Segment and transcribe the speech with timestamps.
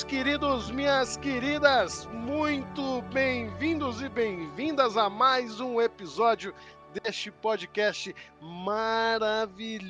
[0.00, 6.54] Meus queridos, minhas queridas, muito bem-vindos e bem-vindas a mais um episódio
[6.94, 9.84] deste podcast maravilhoso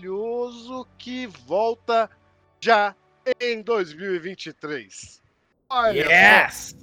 [0.98, 2.10] que volta
[2.60, 2.96] já
[3.40, 5.22] em 2023.
[5.68, 6.74] Olha Yes!
[6.76, 6.78] só.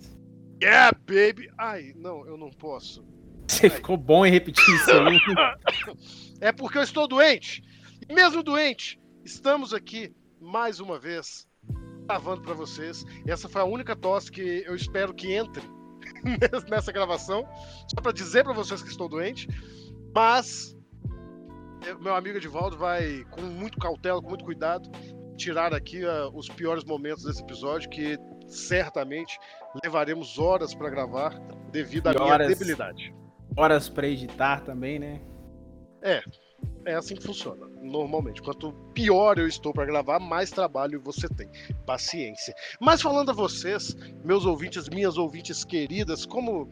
[0.64, 1.52] Yeah, baby!
[1.58, 3.06] Ai, não, eu não posso.
[3.50, 5.20] Você ficou bom em repetir isso aí.
[6.40, 7.62] É porque eu estou doente.
[8.08, 11.46] E mesmo doente, estamos aqui mais uma vez
[12.08, 13.06] gravando para vocês.
[13.28, 15.62] Essa foi a única tosse que eu espero que entre
[16.70, 17.44] nessa gravação,
[17.94, 19.48] só para dizer para vocês que estou doente.
[20.16, 20.76] Mas
[21.86, 24.90] eu- meu amigo Edivaldo vai com muito cautela, com muito cuidado,
[25.38, 29.38] tirar aqui ah, os piores momentos desse episódio que certamente
[29.84, 31.38] levaremos horas para gravar
[31.72, 32.48] devido à minha horas.
[32.48, 33.14] debilidade.
[33.56, 35.22] Horas pra editar também, né?
[36.02, 36.22] É
[36.96, 38.42] assim que funciona, normalmente.
[38.42, 41.50] Quanto pior eu estou para gravar, mais trabalho você tem.
[41.86, 42.54] Paciência.
[42.80, 46.70] Mas falando a vocês, meus ouvintes, minhas ouvintes queridas, como,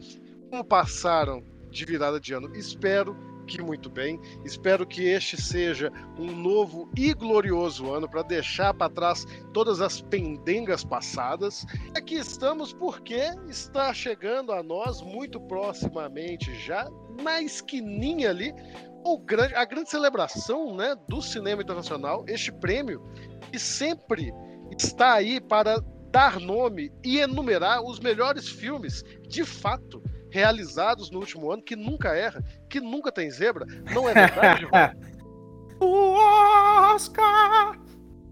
[0.50, 2.54] como passaram de virada de ano?
[2.56, 3.16] Espero
[3.46, 4.20] que muito bem.
[4.44, 10.00] Espero que este seja um novo e glorioso ano para deixar para trás todas as
[10.02, 11.64] pendengas passadas.
[11.96, 16.90] Aqui estamos porque está chegando a nós muito proximamente já
[17.22, 18.52] na esquininha ali
[19.06, 23.02] o grande, a grande celebração né, do cinema internacional, este prêmio,
[23.52, 24.32] que sempre
[24.76, 25.80] está aí para
[26.10, 32.16] dar nome e enumerar os melhores filmes, de fato, realizados no último ano, que nunca
[32.16, 33.64] erra, que nunca tem zebra.
[33.94, 34.66] Não é verdade,
[35.80, 36.14] o
[36.94, 37.78] Oscar!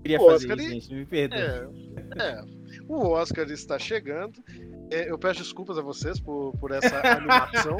[0.02, 1.38] Queria O fazer Oscar isso, gente, me perdoe.
[1.38, 1.68] É,
[2.18, 2.42] é.
[2.88, 4.42] O Oscar está chegando.
[4.91, 7.76] É, eu peço desculpas a vocês por, por essa animação.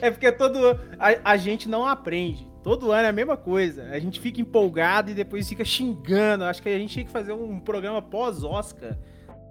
[0.00, 0.58] É porque todo
[0.98, 2.46] a, a gente não aprende.
[2.62, 3.84] Todo ano é a mesma coisa.
[3.90, 6.44] A gente fica empolgado e depois fica xingando.
[6.44, 8.96] Acho que a gente tinha que fazer um programa pós-Oscar.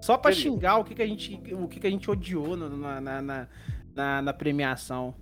[0.02, 3.00] Só pra xingar o que, que a gente o que, que a gente odiou na,
[3.00, 3.48] na, na,
[3.96, 5.14] na- na premiação.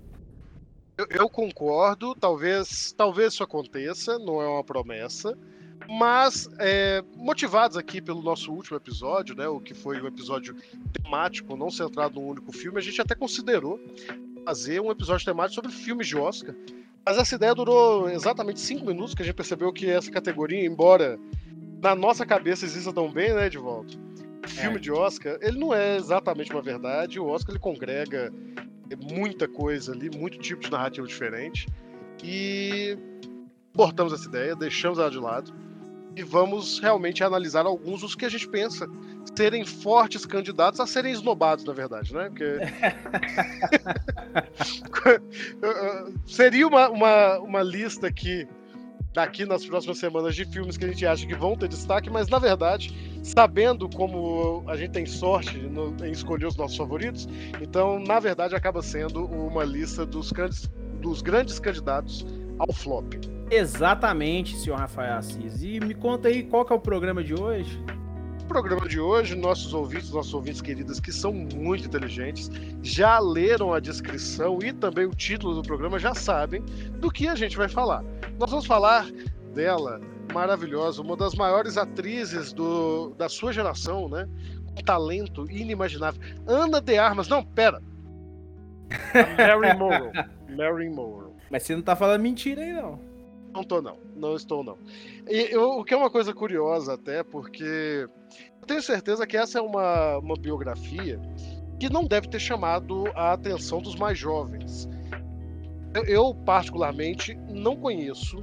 [0.98, 5.38] Eu, eu concordo, talvez, talvez isso aconteça, não é uma promessa.
[5.90, 10.56] Mas, é, motivados aqui pelo nosso último episódio, né, o que foi um episódio
[10.94, 13.80] temático, não centrado num único filme, a gente até considerou
[14.46, 16.56] fazer um episódio temático sobre filmes de Oscar.
[17.06, 21.20] Mas essa ideia durou exatamente cinco minutos, que a gente percebeu que essa categoria, embora
[21.82, 23.98] na nossa cabeça exista tão bem, né, de volta.
[24.48, 24.80] Filme É.
[24.80, 27.20] de Oscar, ele não é exatamente uma verdade.
[27.20, 28.32] O Oscar ele congrega
[29.12, 31.68] muita coisa ali, muito tipo de narrativa diferente.
[32.24, 32.98] E
[33.76, 35.54] cortamos essa ideia, deixamos ela de lado
[36.16, 38.88] e vamos realmente analisar alguns dos que a gente pensa
[39.36, 42.30] serem fortes candidatos a serem esnobados, na verdade, né?
[42.30, 42.60] Porque
[46.26, 48.48] seria uma, uma, uma lista aqui
[49.14, 52.30] daqui nas próximas semanas de filmes que a gente acha que vão ter destaque, mas
[52.30, 57.28] na verdade, sabendo como a gente tem sorte no- em escolher os nossos favoritos,
[57.62, 60.72] então na verdade acaba sendo uma lista dos grandes,
[61.02, 62.26] dos grandes candidatos
[62.58, 63.16] ao flop.
[63.50, 65.62] Exatamente, senhor Rafael Assis.
[65.62, 67.84] E me conta aí qual que é o programa de hoje?
[68.52, 72.52] No programa de hoje, nossos ouvintes, nossos ouvintes queridas que são muito inteligentes,
[72.84, 76.62] já leram a descrição e também o título do programa, já sabem
[77.00, 78.04] do que a gente vai falar.
[78.38, 79.10] Nós vamos falar
[79.56, 80.02] dela,
[80.34, 84.28] maravilhosa, uma das maiores atrizes do, da sua geração, né?
[84.76, 86.22] Com talento inimaginável.
[86.46, 87.82] Ana de Armas, não, pera.
[89.48, 90.12] A Mary Morrow.
[90.50, 91.38] Mary Morrow.
[91.50, 93.11] Mas você não tá falando mentira aí, não.
[93.54, 93.98] Não tô, não.
[94.16, 94.78] Não estou, não.
[95.30, 98.08] E eu- o que é uma coisa curiosa até, porque
[98.62, 101.20] eu tenho certeza que essa é uma, uma biografia
[101.80, 104.88] que não deve ter chamado a atenção dos mais jovens.
[105.94, 108.38] Eu, eu, particularmente, não conheço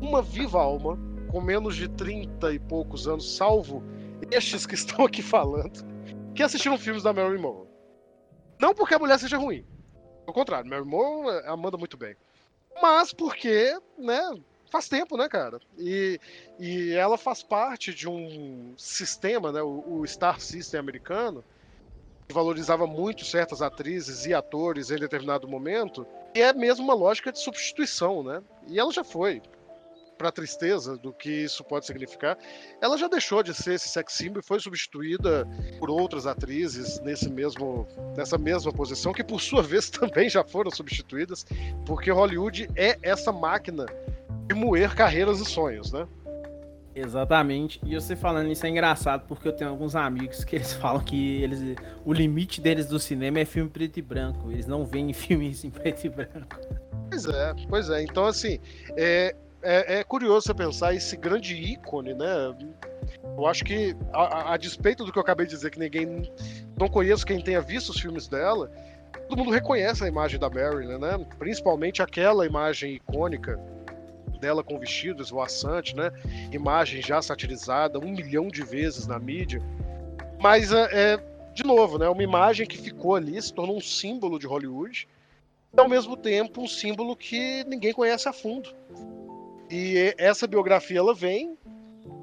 [0.00, 3.82] uma viva alma com menos de 30 e poucos anos, salvo
[4.30, 5.84] estes que estão aqui falando,
[6.34, 7.68] que assistiram filmes da Mary Monroe.
[8.60, 9.66] Não porque a mulher seja ruim.
[10.26, 12.16] Ao contrário, Mary Monroe manda muito bem.
[12.80, 14.20] Mas porque, né,
[14.74, 15.60] faz tempo, né, cara?
[15.78, 16.18] E,
[16.58, 21.44] e ela faz parte de um sistema, né, o, o Star System americano,
[22.26, 26.04] que valorizava muito certas atrizes e atores em determinado momento,
[26.34, 28.42] e é mesmo uma lógica de substituição, né?
[28.66, 29.40] E ela já foi
[30.18, 32.36] para tristeza do que isso pode significar,
[32.80, 35.46] ela já deixou de ser esse sex symbol e foi substituída
[35.78, 37.86] por outras atrizes nesse mesmo,
[38.16, 41.44] nessa mesma posição, que por sua vez também já foram substituídas,
[41.86, 43.86] porque Hollywood é essa máquina
[44.46, 46.06] de moer carreiras e sonhos, né?
[46.94, 47.80] Exatamente.
[47.84, 51.42] E você falando isso é engraçado porque eu tenho alguns amigos que eles falam que
[51.42, 54.50] eles o limite deles do cinema é filme preto e branco.
[54.50, 56.56] Eles não veem filmes em preto e branco.
[57.10, 58.02] Pois é, pois é.
[58.02, 58.60] Então assim,
[58.96, 62.54] é, é, é curioso você pensar esse grande ícone, né?
[63.36, 66.30] Eu acho que, a, a, despeito do que eu acabei de dizer, que ninguém.
[66.78, 68.70] Não conheço quem tenha visto os filmes dela,
[69.28, 71.26] todo mundo reconhece a imagem da Marilyn, né?
[71.38, 73.58] Principalmente aquela imagem icônica
[74.44, 76.12] dela com vestido esvoaçante, né?
[76.52, 79.62] Imagem já satirizada um milhão de vezes na mídia.
[80.38, 81.16] Mas, é, é,
[81.54, 82.06] de novo, né?
[82.10, 85.08] Uma imagem que ficou ali, se tornou um símbolo de Hollywood,
[85.72, 88.68] e ao mesmo tempo um símbolo que ninguém conhece a fundo.
[89.70, 91.56] E essa biografia ela vem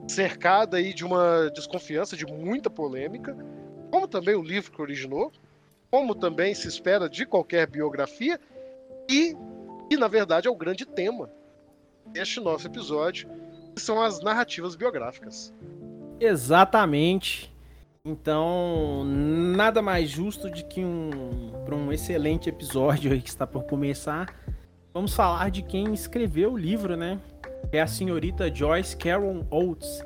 [0.08, 3.36] cercada aí de uma desconfiança, de muita polêmica,
[3.90, 5.32] como também o livro que originou,
[5.90, 8.40] como também se espera de qualquer biografia,
[9.10, 9.36] e,
[9.90, 11.41] e na verdade é o grande tema
[12.12, 13.30] deste nosso episódio,
[13.76, 15.54] que são as narrativas biográficas.
[16.20, 17.52] Exatamente.
[18.06, 24.34] Então, nada mais justo de que um para um excelente episódio que está por começar,
[24.94, 27.20] vamos falar de quem escreveu o livro, né?
[27.72, 30.04] é a senhorita Joyce Carol Oates.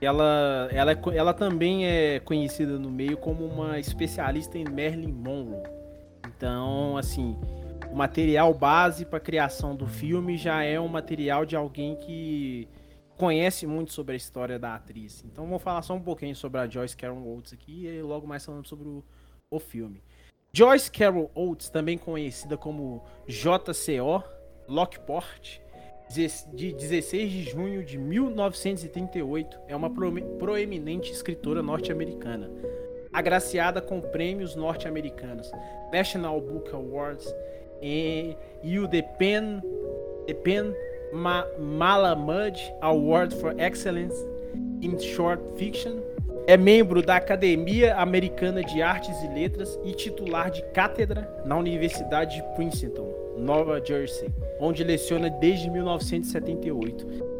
[0.00, 5.62] Ela, ela, é ela também é conhecida no meio como uma especialista em Marilyn Monroe.
[6.26, 7.36] Então, assim,
[7.94, 12.66] o material base para criação do filme já é um material de alguém que
[13.16, 15.24] conhece muito sobre a história da atriz.
[15.24, 18.44] Então, vou falar só um pouquinho sobre a Joyce Carol Oates aqui e logo mais
[18.44, 19.04] falando sobre o,
[19.48, 20.02] o filme.
[20.52, 24.24] Joyce Carol Oates, também conhecida como JCO
[24.66, 25.60] Lockport,
[26.52, 32.50] de 16 de junho de 1938, é uma proeminente escritora norte-americana,
[33.12, 35.48] agraciada com prêmios norte-americanos,
[35.92, 37.32] National Book Awards
[37.82, 38.36] e,
[38.78, 39.60] o The Pen,
[40.26, 40.74] The Pen
[41.12, 44.16] Ma Malamud Award for Excellence
[44.82, 46.00] in Short Fiction.
[46.46, 52.36] É membro da Academia Americana de Artes e Letras e titular de cátedra na Universidade
[52.36, 53.24] de Princeton.
[53.38, 54.28] Nova Jersey,
[54.60, 57.34] onde leciona desde 1978.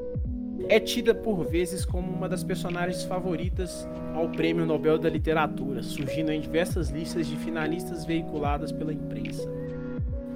[0.69, 6.33] É tida por vezes como uma das personagens favoritas ao Prêmio Nobel da Literatura, surgindo
[6.33, 9.47] em diversas listas de finalistas veiculadas pela imprensa.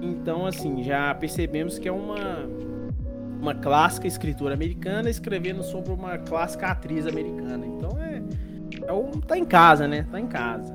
[0.00, 2.47] Então, assim, já percebemos que é uma
[3.41, 7.65] uma clássica escritora americana escrevendo sobre uma clássica atriz americana.
[7.65, 10.06] Então é, é tá em casa, né?
[10.11, 10.75] Tá em casa.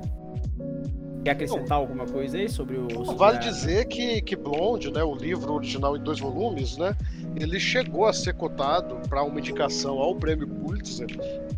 [1.24, 2.90] Quer acrescentar alguma coisa aí sobre o.
[2.90, 3.40] Sobre vale a...
[3.40, 6.94] dizer que, que Blonde, né, o livro original em dois volumes, né,
[7.34, 11.06] ele chegou a ser cotado para uma indicação ao prêmio Pulitzer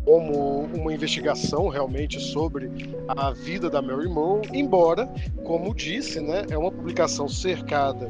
[0.05, 2.71] como uma investigação realmente sobre
[3.09, 5.05] a vida da Mary Monroe, embora,
[5.43, 8.09] como disse, né, é uma publicação cercada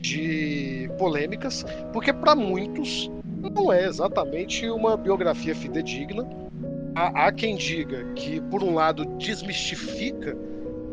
[0.00, 3.08] de polêmicas, porque para muitos
[3.54, 6.28] não é exatamente uma biografia fidedigna.
[6.96, 10.36] Há, há quem diga que, por um lado, desmistifica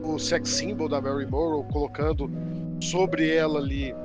[0.04, 2.30] o sex symbol da Mary Morrow, colocando
[2.80, 3.96] sobre ela ali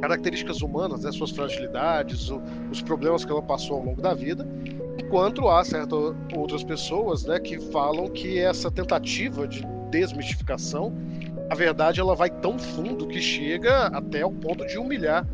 [0.00, 4.46] características humanas, né, suas fragilidades, o, os problemas que ela passou ao longo da vida,
[4.98, 10.92] enquanto há certas outras pessoas né, que falam que essa tentativa de desmistificação,
[11.48, 15.24] a verdade, ela vai tão fundo que chega até o ponto de humilhar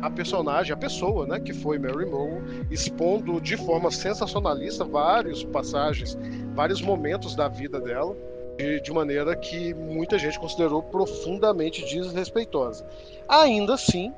[0.00, 6.16] a personagem, a pessoa, né, que foi Mary Monroe, expondo de forma sensacionalista vários passagens,
[6.54, 8.14] vários momentos da vida dela
[8.56, 12.86] de, de maneira que muita gente considerou profundamente desrespeitosa.
[13.28, 14.12] Ainda assim,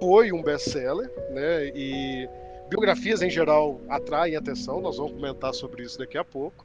[0.00, 1.66] foi um best-seller, né?
[1.74, 2.28] E
[2.68, 6.64] biografias em geral atraem atenção, nós vamos comentar sobre isso daqui a pouco.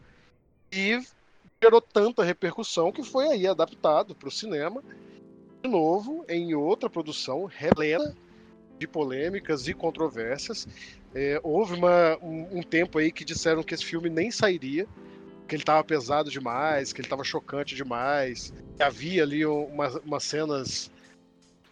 [0.72, 1.02] E
[1.62, 4.82] gerou tanta repercussão que foi aí adaptado para o cinema,
[5.62, 8.16] de novo, em outra produção repleta
[8.78, 10.68] de polêmicas e controvérsias.
[11.14, 14.88] É, houve uma, um, um tempo aí que disseram que esse filme nem sairia
[15.50, 18.54] que ele tava pesado demais, que ele tava chocante demais.
[18.80, 20.92] Havia ali umas, umas cenas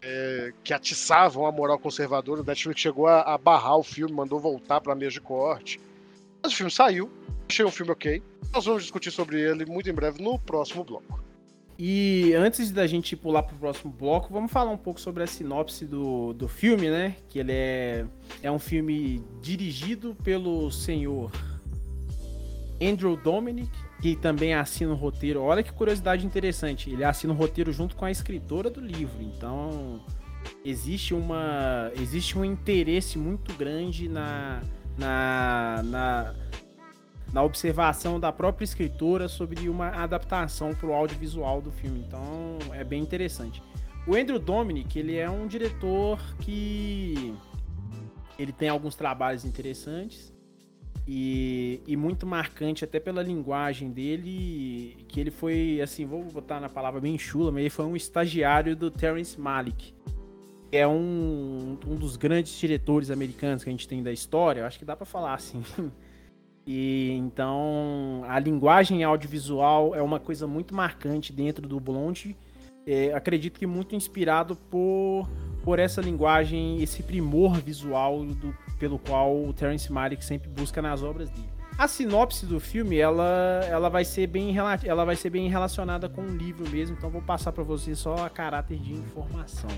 [0.02, 2.42] é, que atiçavam a moral conservadora.
[2.42, 5.80] O Netflix chegou a, a barrar o filme, mandou voltar pra mesa de corte.
[6.42, 7.10] Mas o filme saiu,
[7.48, 8.22] achei um filme ok.
[8.52, 11.24] Nós vamos discutir sobre ele muito em breve no próximo bloco.
[11.80, 15.86] E antes da gente pular pro próximo bloco, vamos falar um pouco sobre a sinopse
[15.86, 17.16] do, do filme, né?
[17.30, 18.06] Que ele é,
[18.42, 21.32] é um filme dirigido pelo senhor
[22.82, 25.42] Andrew Dominic, que também assina o roteiro.
[25.42, 26.90] Olha que curiosidade interessante.
[26.90, 29.22] Ele assina o roteiro junto com a escritora do livro.
[29.22, 30.02] Então,
[30.64, 34.62] existe uma existe um interesse muito grande na
[34.98, 36.36] na, na,
[37.32, 42.04] na observação da própria escritora sobre uma adaptação para o audiovisual do filme.
[42.06, 43.62] Então, é bem interessante.
[44.08, 47.36] O Andrew Dominic, ele é um diretor que
[48.40, 50.34] ele tem alguns trabalhos interessantes.
[51.10, 56.68] E, e, muito marcante até pela linguagem dele, que ele foi, assim, vou botar na
[56.68, 59.94] palavra bem chula, mas ele foi um estagiário do Terence Malick,
[60.70, 64.78] que é um, um dos grandes diretores americanos que a gente tem da história, acho
[64.78, 65.64] que dá para falar assim.
[66.70, 72.36] E então a linguagem audiovisual é uma coisa muito marcante dentro do Blonde.
[72.86, 75.30] É, acredito que muito inspirado por,
[75.64, 81.04] por essa linguagem, esse primor visual do, pelo qual o Terence Malick sempre busca nas
[81.04, 81.58] obras dele.
[81.78, 86.22] A sinopse do filme, ela, ela, vai ser bem, ela vai ser bem relacionada com
[86.22, 89.70] o livro mesmo, então vou passar para você só a caráter de informação.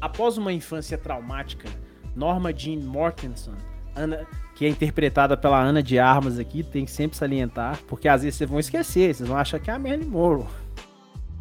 [0.00, 1.68] Após uma infância traumática,
[2.14, 3.54] Norma Jean Mortensen,
[3.96, 4.24] Ana,
[4.54, 8.38] que é interpretada pela Ana de Armas aqui, tem que sempre salientar, porque às vezes
[8.38, 10.46] vocês vão esquecer, vocês vão achar que é a Marilyn Monroe.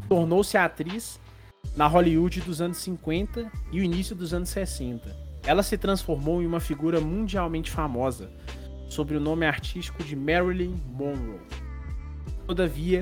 [0.07, 1.19] Tornou-se atriz
[1.77, 6.45] na Hollywood dos anos 50 e o início dos anos 60 ela se transformou em
[6.45, 8.31] uma figura mundialmente famosa,
[8.87, 11.41] sob o nome artístico de Marilyn Monroe.
[12.45, 13.01] Todavia,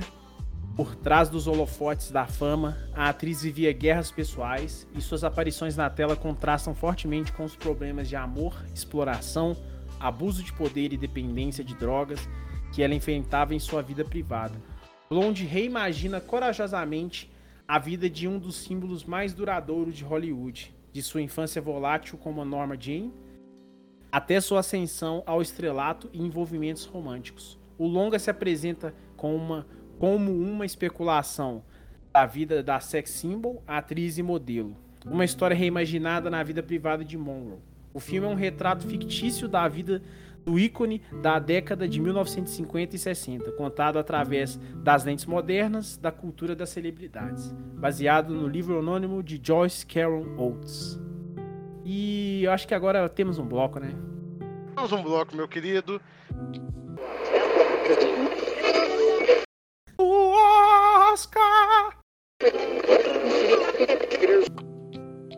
[0.74, 5.89] por trás dos holofotes da fama, a atriz vivia guerras pessoais e suas aparições na
[5.89, 9.54] tela contrastam fortemente com os problemas de amor, exploração,
[10.00, 12.30] abuso de poder e dependência de drogas
[12.72, 14.56] que ela enfrentava em sua vida privada.
[15.10, 17.30] Blonde reimagina corajosamente
[17.68, 22.42] a vida de um dos símbolos mais duradouros de Hollywood, de sua infância volátil como
[22.42, 23.12] a Norma Jean,
[24.12, 27.60] até sua ascensão ao estrelato e envolvimentos românticos.
[27.77, 29.68] O longa se apresenta com uma,
[30.00, 31.63] como uma especulação
[32.12, 34.75] da vida da sex symbol, atriz e modelo.
[35.06, 37.60] Uma história reimaginada na vida privada de Monroe.
[37.94, 40.01] O filme é um retrato fictício da vida
[40.48, 46.56] do ícone da década de 1950 e 60, contado através das lentes modernas da cultura
[46.56, 50.98] das celebridades, baseado no livro anônimo de Joyce Carol Oates.
[51.84, 53.94] E eu acho que agora temos um bloco, né?
[54.74, 56.01] Temos um bloco, meu querido.
[59.98, 60.32] O
[61.12, 61.98] Oscar!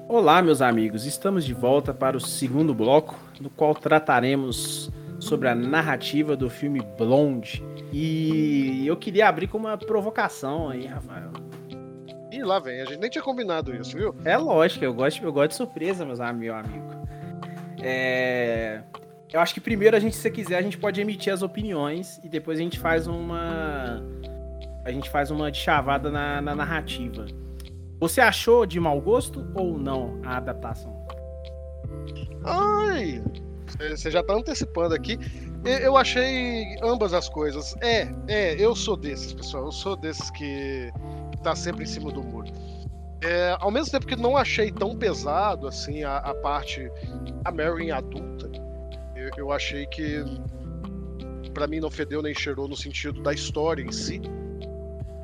[0.08, 4.92] Olá, meus amigos, estamos de volta para o segundo bloco, no qual trataremos
[5.30, 7.64] sobre a narrativa do filme Blonde.
[7.94, 11.32] E eu queria abrir com uma provocação aí, Rafael.
[12.32, 14.16] E lá vem, a gente nem tinha combinado isso, viu?
[14.26, 16.88] É lógico, eu gosto, eu gosto de surpresa, meus meu amigo.
[17.82, 18.82] É...
[19.32, 22.28] Eu acho que primeiro a gente, se quiser, a gente pode emitir as opiniões e
[22.28, 24.04] depois a gente faz uma.
[24.84, 27.28] A gente faz uma de chavada na, na narrativa.
[28.00, 31.06] Você achou de mau gosto ou não a adaptação?
[32.44, 33.22] Ai,
[33.78, 35.18] você já tá antecipando aqui.
[35.66, 37.76] Eu achei ambas as coisas.
[37.82, 39.66] É, é, eu sou desses, pessoal.
[39.66, 40.92] Eu sou desses que
[41.44, 42.52] tá sempre em cima do muro.
[43.22, 46.90] É, ao mesmo tempo que não achei tão pesado assim a, a parte
[47.44, 48.50] a Mary adulta,
[49.14, 50.24] eu, eu achei que
[51.54, 54.22] para mim não fedeu nem cheirou no sentido da história em si.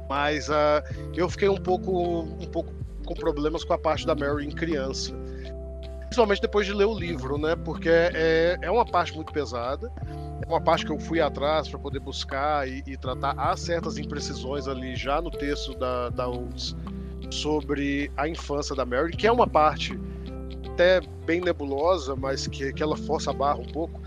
[0.09, 0.83] Mas uh,
[1.15, 2.73] eu fiquei um pouco, um pouco
[3.05, 5.15] com problemas com a parte da Mary em criança
[6.15, 7.57] principalmente depois de ler o livro, né?
[7.57, 9.91] Porque é, é uma parte muito pesada,
[10.41, 13.35] é uma parte que eu fui atrás para poder buscar e, e, tratar.
[13.37, 16.73] Há certas imprecisões ali já no texto da, da Olds
[17.29, 19.99] sobre a infância da Mary, que é uma parte
[20.71, 23.99] até bem nebulosa, mas que, que ela força a barra um pouco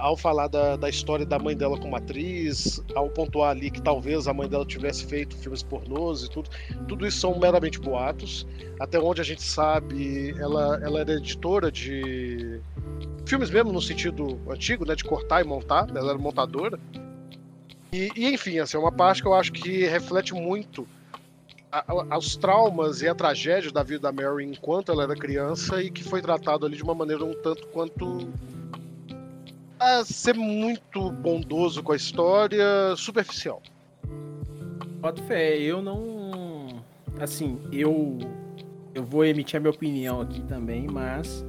[0.00, 4.28] ao falar da, da história da mãe dela como atriz, ao pontuar ali que talvez
[4.28, 6.50] a mãe dela tivesse feito filmes pornôs e tudo,
[6.88, 8.46] tudo isso são meramente boatos.
[8.80, 12.60] Até onde a gente sabe, ela, ela era editora de
[13.26, 16.78] filmes mesmo no sentido antigo, né, de cortar e montar, ela era montadora.
[17.92, 20.86] E, e enfim, assim, é uma parte que eu acho que reflete muito
[22.10, 26.02] aos traumas e a tragédia da vida da Mary enquanto ela era criança e que
[26.02, 28.28] foi tratado ali de uma maneira um tanto quanto
[29.78, 33.62] a ser muito bondoso com a história, superficial.
[35.00, 36.82] Pode fé, eu não.
[37.20, 38.18] Assim, eu.
[38.94, 41.44] Eu vou emitir a minha opinião aqui também, mas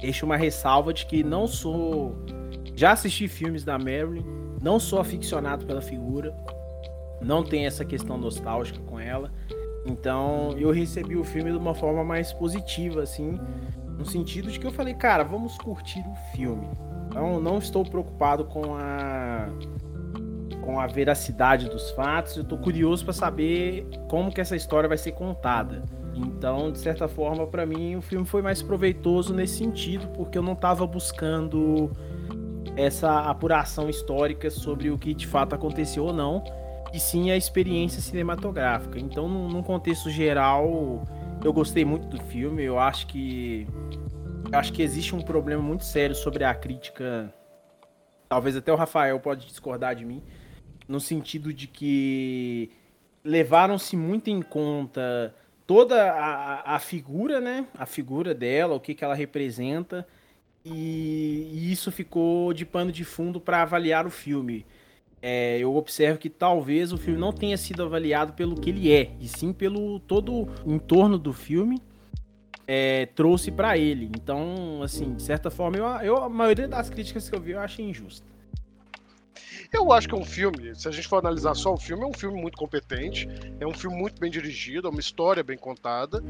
[0.00, 2.16] deixo uma ressalva de que não sou.
[2.74, 4.24] Já assisti filmes da Marilyn,
[4.62, 6.34] não sou aficionado pela figura,
[7.20, 9.30] não tem essa questão nostálgica com ela.
[9.84, 13.38] Então eu recebi o filme de uma forma mais positiva, assim,
[13.98, 16.66] no sentido de que eu falei, cara, vamos curtir o filme.
[17.06, 19.48] Então não estou preocupado com a
[20.62, 22.36] com a veracidade dos fatos.
[22.36, 25.84] Eu estou curioso para saber como que essa história vai ser contada.
[26.12, 30.42] Então, de certa forma, para mim o filme foi mais proveitoso nesse sentido, porque eu
[30.42, 31.90] não estava buscando
[32.76, 36.42] essa apuração histórica sobre o que de fato aconteceu ou não
[36.92, 38.98] e sim a experiência cinematográfica.
[38.98, 41.02] Então, num, contexto geral,
[41.44, 42.62] eu gostei muito do filme.
[42.62, 43.66] Eu acho que
[44.52, 47.32] acho que existe um problema muito sério sobre a crítica.
[48.28, 50.22] Talvez até o Rafael pode discordar de mim,
[50.88, 52.70] no sentido de que
[53.24, 55.34] levaram-se muito em conta
[55.66, 57.66] toda a, a figura, né?
[57.78, 60.06] A figura dela, o que, que ela representa,
[60.64, 64.66] e, e isso ficou de pano de fundo para avaliar o filme
[65.28, 69.10] é, eu observo que talvez o filme não tenha sido avaliado pelo que ele é,
[69.18, 71.82] e sim pelo todo o entorno do filme
[72.66, 74.10] é, trouxe para ele.
[74.14, 77.60] Então, assim, de certa forma, eu, eu, a maioria das críticas que eu vi eu
[77.60, 78.26] achei injusta.
[79.72, 82.06] Eu acho que é um filme, se a gente for analisar só o filme, é
[82.06, 86.22] um filme muito competente, é um filme muito bem dirigido, é uma história bem contada,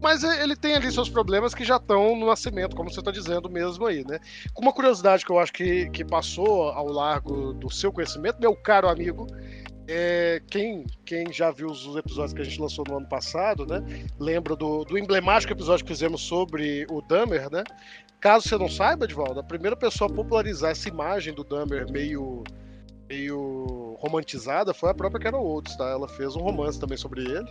[0.00, 3.50] mas ele tem ali seus problemas que já estão no nascimento, como você está dizendo
[3.50, 4.20] mesmo aí, né?
[4.54, 8.54] Com uma curiosidade que eu acho que, que passou ao largo do seu conhecimento, meu
[8.54, 9.26] caro amigo,
[9.88, 13.82] é, quem, quem já viu os episódios que a gente lançou no ano passado, né?
[14.20, 17.64] Lembra do, do emblemático episódio que fizemos sobre o Dahmer, né?
[18.20, 22.44] Caso você não saiba, Edvaldo, a primeira pessoa a popularizar essa imagem do Dahmer meio
[23.08, 25.88] meio romantizada foi a própria Carol Oates, tá?
[25.88, 27.50] Ela fez um romance também sobre ele,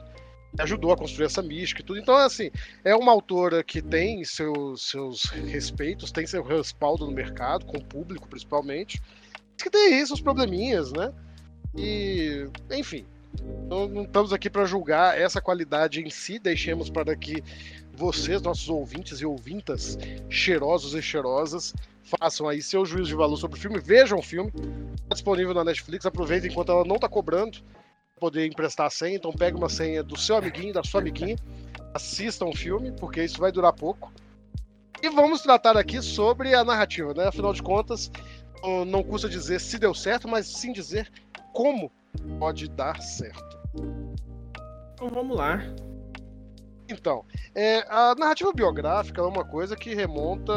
[0.60, 2.00] ajudou a construir essa mística e tudo.
[2.00, 2.52] Então, assim,
[2.86, 7.84] é uma autora que tem seus, seus respeitos, tem seu respaldo no mercado, com o
[7.84, 9.02] público principalmente,
[9.58, 11.12] que tem aí seus probleminhas, né?
[11.78, 13.06] E, enfim,
[13.68, 17.44] não, estamos aqui para julgar essa qualidade em si, deixemos para que
[17.94, 19.98] vocês, nossos ouvintes e ouvintas
[20.30, 24.52] cheirosos e cheirosas, façam aí seu juízo de valor sobre o filme, vejam o filme,
[24.96, 27.60] está disponível na Netflix, aproveitem enquanto ela não está cobrando,
[28.20, 31.38] poder emprestar a senha, então pegue uma senha do seu amiguinho, da sua amiguinha,
[31.94, 34.12] assistam o filme, porque isso vai durar pouco.
[35.02, 37.28] E vamos tratar aqui sobre a narrativa, né?
[37.28, 38.12] Afinal de contas,
[38.88, 41.12] não custa dizer se deu certo, mas sim dizer
[41.54, 41.92] como
[42.40, 43.58] pode dar certo.
[44.94, 45.60] Então vamos lá.
[46.90, 50.54] Então, é, a narrativa biográfica é uma coisa que remonta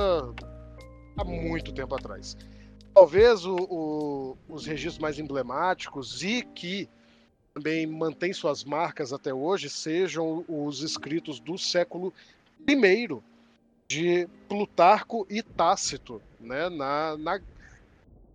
[1.16, 2.37] há muito tempo atrás.
[2.94, 6.88] Talvez o, o, os registros mais emblemáticos e que
[7.53, 12.12] também mantêm suas marcas até hoje sejam os escritos do século
[12.68, 13.20] I
[13.88, 17.40] de Plutarco e Tácito, né, na, na,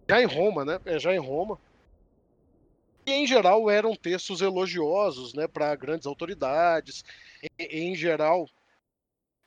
[0.10, 1.58] já em Roma, né, é, já em Roma,
[3.06, 7.04] e em geral eram textos elogiosos, né, para grandes autoridades,
[7.60, 8.50] em, em geral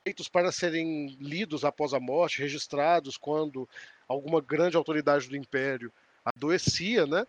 [0.05, 3.69] feitos para serem lidos após a morte, registrados quando
[4.07, 5.93] alguma grande autoridade do império
[6.25, 7.27] adoecia, né?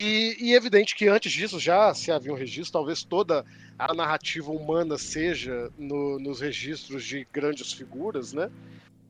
[0.00, 3.44] E, e evidente que antes disso já se havia um registro, talvez toda
[3.76, 8.50] a narrativa humana seja no, nos registros de grandes figuras, né?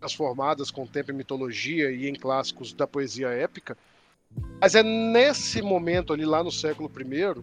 [0.01, 3.77] Transformadas com o tempo em mitologia e em clássicos da poesia épica.
[4.61, 7.43] Mas é nesse momento ali, lá no século I,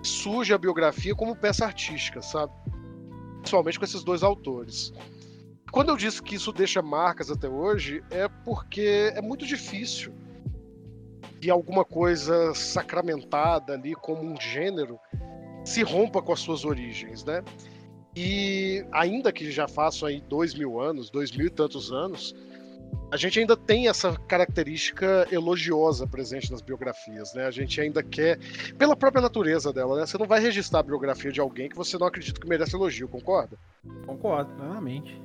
[0.00, 2.52] que surge a biografia como peça artística, sabe?
[3.38, 4.92] Principalmente com esses dois autores.
[5.70, 10.12] Quando eu disse que isso deixa marcas até hoje, é porque é muito difícil
[11.40, 14.98] que alguma coisa sacramentada ali como um gênero
[15.64, 17.42] se rompa com as suas origens, né?
[18.16, 22.34] E ainda que já façam aí dois mil anos, dois mil e tantos anos,
[23.14, 27.46] a gente ainda tem essa característica elogiosa presente nas biografias, né?
[27.46, 28.38] A gente ainda quer,
[28.76, 30.06] pela própria natureza dela, né?
[30.06, 33.08] Você não vai registrar a biografia de alguém que você não acredita que merece elogio,
[33.08, 33.56] concorda?
[34.04, 35.22] Concordo, plenamente.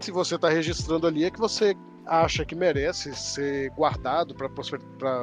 [0.00, 4.48] Se você está registrando ali, é que você acha que merece ser guardado para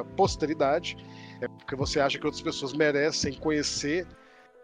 [0.00, 0.96] a posteridade,
[1.42, 4.06] é porque você acha que outras pessoas merecem conhecer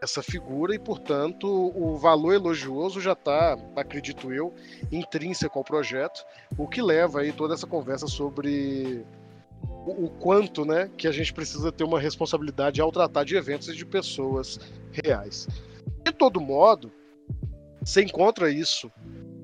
[0.02, 4.52] essa figura e, portanto, o valor elogioso já está, acredito eu,
[4.90, 6.24] intrínseco ao projeto,
[6.58, 9.06] o que leva aí toda essa conversa sobre
[9.62, 13.68] o, o quanto, né, que a gente precisa ter uma responsabilidade ao tratar de eventos
[13.68, 14.58] e de pessoas
[14.90, 15.46] reais.
[16.04, 16.90] De todo modo,
[17.80, 18.90] você encontra isso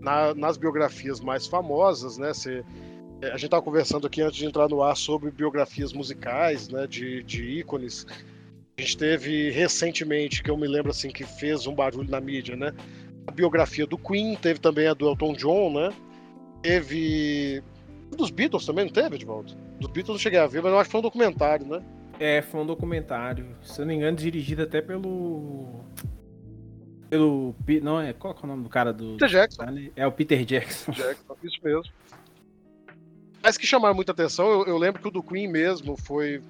[0.00, 2.34] na, nas biografias mais famosas, né?
[2.34, 2.64] Você
[3.20, 6.86] É, a gente estava conversando aqui antes de entrar no ar sobre biografias musicais, né,
[6.86, 8.06] de, de ícones.
[8.78, 12.54] A gente teve recentemente, que eu me lembro assim, que fez um barulho na mídia,
[12.54, 12.72] né?
[13.26, 15.92] A biografia do Queen, teve também a do Elton John, né?
[16.62, 17.60] Teve.
[18.16, 19.52] Dos Beatles também, não teve, Edvaldo?
[19.80, 21.82] Dos Beatles eu cheguei a ver, mas eu acho que foi um documentário, né?
[22.20, 23.48] É, foi um documentário.
[23.62, 25.84] Se eu não me engano, dirigido até pelo.
[27.10, 27.56] Pelo.
[27.82, 28.12] Não, é.
[28.12, 29.14] Qual é o nome do cara do.
[29.14, 29.62] Peter Jackson.
[29.96, 30.92] É o Peter Jackson.
[30.92, 31.92] Jackson, isso mesmo.
[33.42, 36.40] Mas que chamaram muita atenção, eu, eu lembro que o do Queen mesmo foi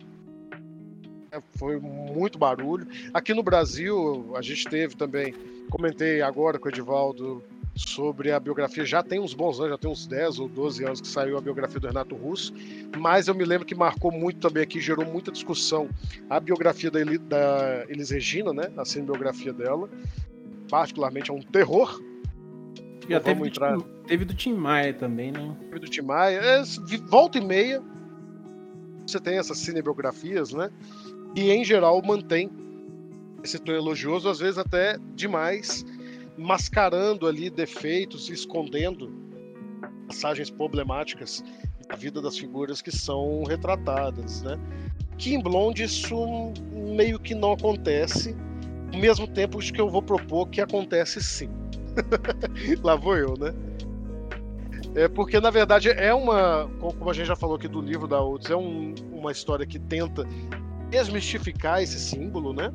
[1.57, 2.87] foi muito barulho.
[3.13, 5.35] Aqui no Brasil, a gente teve também,
[5.71, 7.43] comentei agora com o Edivaldo
[7.75, 11.01] sobre a biografia, já tem uns bons anos, já tem uns 10 ou 12 anos
[11.01, 12.53] que saiu a biografia do Renato Russo,
[12.99, 15.89] mas eu me lembro que marcou muito também aqui, gerou muita discussão
[16.29, 19.89] a biografia da, Eli, da Elis Regina, né, a cinebiografia dela,
[20.69, 22.03] particularmente é um terror,
[23.09, 23.77] já teve, entrar...
[23.77, 25.57] do Tim, teve do Tim Maia também, né?
[25.61, 26.41] Teve do Tim Maia.
[26.41, 26.63] É,
[27.07, 27.83] volta e meia,
[29.07, 30.71] você tem essas cinebiografias, né?
[31.35, 32.51] E em geral mantém
[33.43, 35.85] esse tom elogioso, às vezes até demais,
[36.37, 39.13] mascarando ali defeitos, escondendo
[40.07, 41.45] passagens problemáticas
[41.89, 44.59] da vida das figuras que são retratadas, né?
[45.17, 48.37] Que em Blonde isso meio que não acontece,
[48.93, 51.51] ao mesmo tempo que eu vou propor que acontece sim.
[52.83, 53.55] Lá vou eu, né?
[54.95, 56.69] É porque, na verdade, é uma.
[56.81, 59.79] Como a gente já falou aqui do livro da Odes, é um, uma história que
[59.79, 60.27] tenta
[60.91, 62.73] desmistificar esse símbolo, né?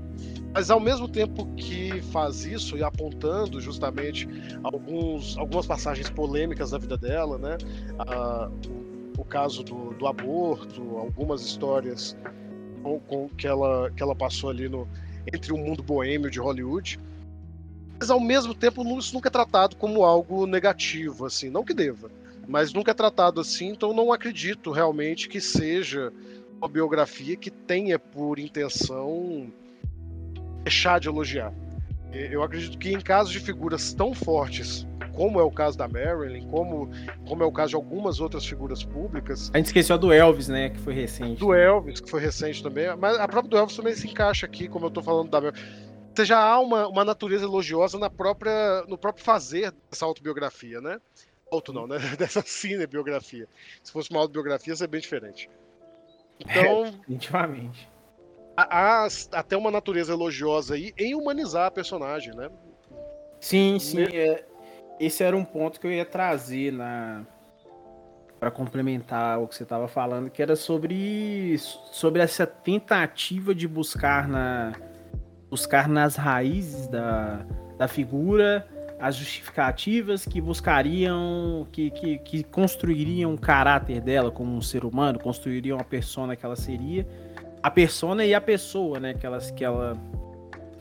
[0.53, 4.27] Mas ao mesmo tempo que faz isso e apontando justamente
[4.63, 7.57] alguns, algumas passagens polêmicas da vida dela, né?
[7.99, 8.49] Ah,
[9.17, 12.15] o, caso do, do, aborto, algumas histórias
[12.83, 14.87] com, com, que, ela, que ela passou ali no,
[15.33, 16.99] entre o mundo boêmio de Hollywood
[18.03, 22.11] mas ao mesmo tempo isso nunca é tratado como algo negativo, assim, não que deva,
[22.45, 26.11] mas nunca é tratado assim, então não acredito realmente que seja
[26.63, 29.51] uma biografia que tenha por intenção
[30.63, 31.53] deixar de elogiar.
[32.13, 36.47] Eu acredito que em casos de figuras tão fortes, como é o caso da Marilyn,
[36.47, 36.89] como,
[37.27, 39.51] como é o caso de algumas outras figuras públicas.
[39.53, 40.69] A gente esqueceu do Elvis, né?
[40.69, 41.39] Que foi recente.
[41.39, 42.95] Do Elvis, que foi recente também.
[42.95, 45.61] Mas a própria do Elvis também se encaixa aqui, como eu tô falando da Marilyn
[46.15, 51.01] você já há uma, uma natureza elogiosa na própria, no próprio fazer dessa autobiografia, né?
[51.51, 51.97] Auto não, né?
[52.19, 53.47] Dessa cinebiografia.
[53.83, 55.49] Se fosse uma autobiografia, seria bem diferente.
[56.43, 56.83] Então.
[57.01, 57.89] Definitivamente.
[58.55, 62.49] Há, há até uma natureza elogiosa aí em humanizar a personagem, né?
[63.39, 64.03] Sim, sim.
[64.03, 64.45] É,
[64.99, 67.25] esse era um ponto que eu ia trazer na
[68.39, 74.27] para complementar o que você estava falando, que era sobre sobre essa tentativa de buscar
[74.27, 74.73] na
[75.49, 77.45] buscar nas raízes da,
[77.77, 78.67] da figura
[79.03, 85.19] as justificativas que buscariam, que, que, que construiriam o caráter dela como um ser humano,
[85.19, 87.05] construiriam a persona que ela seria,
[87.61, 89.97] a persona e a pessoa, né, que ela, que ela,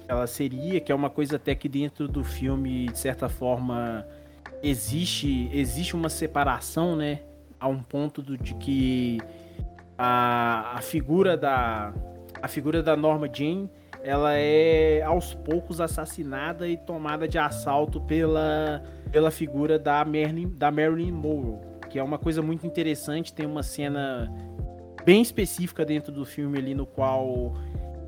[0.06, 4.06] ela seria, que é uma coisa até que dentro do filme, de certa forma,
[4.62, 7.22] existe, existe uma separação, né,
[7.58, 9.18] a um ponto do, de que
[9.98, 11.92] a, a figura da
[12.40, 13.68] a figura da Norma Jane
[14.02, 20.70] ela é aos poucos assassinada e tomada de assalto pela, pela figura da Marilyn, da
[20.70, 23.32] Marilyn Monroe, que é uma coisa muito interessante.
[23.32, 24.32] Tem uma cena
[25.04, 27.54] bem específica dentro do filme ali no qual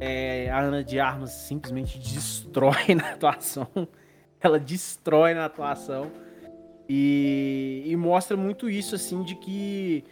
[0.00, 3.68] é, a Ana de Armas simplesmente destrói na atuação.
[4.40, 6.10] Ela destrói na atuação.
[6.88, 10.04] E, e mostra muito isso, assim, de que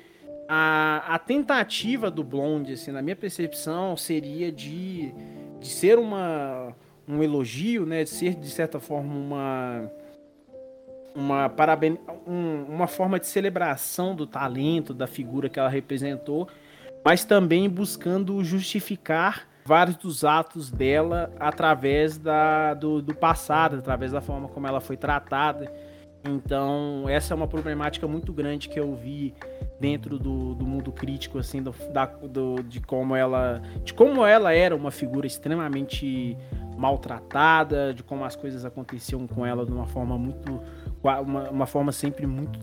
[0.49, 5.13] a, a tentativa do Blonde, assim, na minha percepção, seria de
[5.63, 6.75] de ser uma,
[7.09, 9.91] um elogio, né, de ser de certa forma uma
[11.15, 16.49] uma paraben um, uma forma de celebração do talento da figura que ela representou,
[17.05, 24.21] mas também buscando justificar vários dos atos dela através da, do, do passado, através da
[24.21, 25.73] forma como ela foi tratada.
[26.25, 29.35] Então, essa é uma problemática muito grande que eu vi
[29.81, 33.61] dentro do, do mundo crítico, assim, do, da, do, de como ela.
[33.85, 36.37] De como ela era uma figura extremamente
[36.77, 40.63] maltratada, de como as coisas aconteciam com ela de uma forma muito.
[41.03, 42.59] Uma, uma forma sempre muito.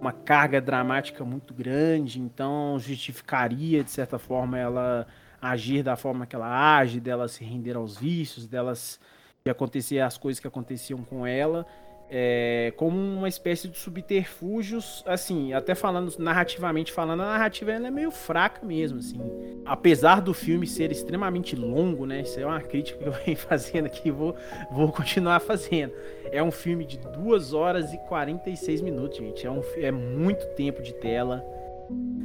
[0.00, 5.06] uma carga dramática muito grande, então justificaria, de certa forma, ela
[5.40, 8.98] agir da forma que ela age, dela se render aos vícios, delas
[9.44, 11.66] de acontecer as coisas que aconteciam com ela
[12.08, 18.10] é, como uma espécie de subterfúgios, assim, até falando narrativamente falando, a narrativa é meio
[18.10, 19.20] fraca mesmo, assim.
[19.64, 22.20] Apesar do filme ser extremamente longo, né?
[22.20, 24.36] Isso é uma crítica que eu venho fazendo aqui, vou,
[24.70, 25.92] vou continuar fazendo.
[26.30, 29.46] É um filme de 2 horas e 46 minutos, gente.
[29.46, 31.44] É, um, é muito tempo de tela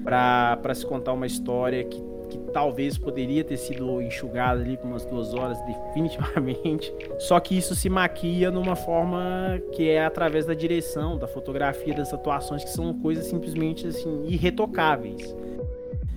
[0.04, 5.06] para se contar uma história que que talvez poderia ter sido enxugada ali com umas
[5.06, 6.94] duas horas, definitivamente.
[7.20, 12.14] Só que isso se maquia numa forma que é através da direção, da fotografia, das
[12.14, 15.36] atuações, que são coisas simplesmente assim, irretocáveis.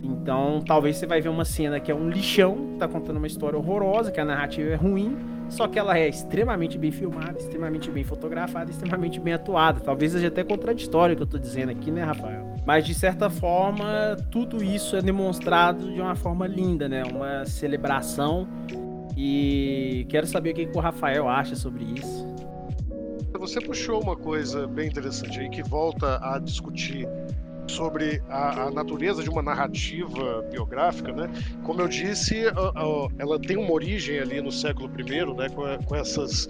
[0.02, 3.59] Então, talvez você vai ver uma cena que é um lixão, tá contando uma história
[3.59, 5.16] horrorosa, que a narrativa é ruim,
[5.48, 9.80] só que ela é extremamente bem filmada, extremamente bem fotografada, extremamente bem atuada.
[9.80, 12.43] Talvez seja até contraditório o que eu tô dizendo aqui, né, Rafael?
[12.66, 17.03] Mas de certa forma, tudo isso é demonstrado de uma forma linda, né?
[17.05, 18.48] Uma celebração.
[19.16, 22.27] E quero saber o que, o Rafael acha sobre isso.
[23.38, 27.07] Você puxou uma coisa bem interessante aí que volta a discutir
[27.66, 31.31] sobre a, a, natureza de uma narrativa biográfica, né?
[31.62, 32.44] Como eu disse,
[33.18, 35.48] ela tem uma origem ali no século I, né?
[35.85, 36.48] Com essas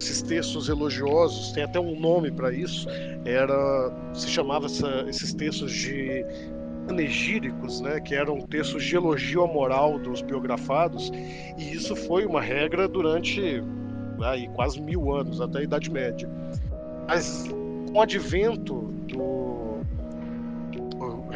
[0.00, 2.88] esses textos elogiosos, tem até um nome para isso,
[3.24, 6.24] era se chamava essa, esses textos de
[6.86, 11.10] panegíricos, né, que eram textos de elogio à moral dos biografados,
[11.58, 13.62] e isso foi uma regra durante
[14.22, 16.28] aí, quase mil anos, até a Idade Média.
[17.06, 17.46] Mas
[17.92, 18.92] com o advento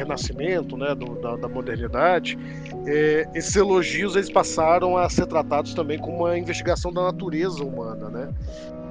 [0.01, 2.37] renascimento, né, do, da, da, modernidade,
[2.85, 8.09] é, esses elogios eles passaram a ser tratados também como uma investigação da natureza humana,
[8.09, 8.29] né?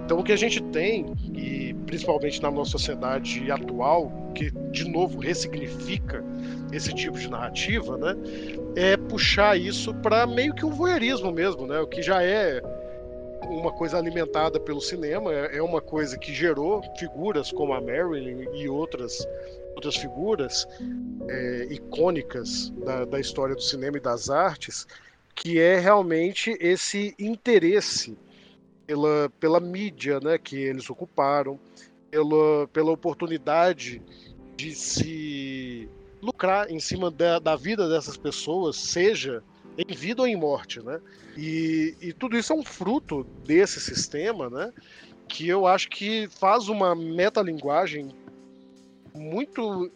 [0.04, 5.20] Então o que a gente tem, e principalmente na nossa sociedade atual, que de novo
[5.20, 6.24] ressignifica
[6.72, 8.16] esse tipo de narrativa, né,
[8.74, 11.78] é puxar isso para meio que um voyeurismo mesmo, né?
[11.80, 12.60] O que já é
[13.48, 18.46] uma coisa alimentada pelo cinema, é, é uma coisa que gerou figuras como a Marilyn
[18.54, 19.26] e outras
[19.80, 20.68] outras figuras
[21.28, 24.86] é, icônicas da, da história do cinema e das artes,
[25.34, 28.16] que é realmente esse interesse
[28.86, 31.58] pela, pela mídia né, que eles ocuparam,
[32.10, 34.02] pela, pela oportunidade
[34.54, 35.88] de se
[36.20, 39.42] lucrar em cima da, da vida dessas pessoas, seja
[39.78, 41.00] em vida ou em morte, né?
[41.38, 44.70] E, e tudo isso é um fruto desse sistema, né?
[45.26, 48.10] Que eu acho que faz uma metalinguagem
[49.14, 49.90] muito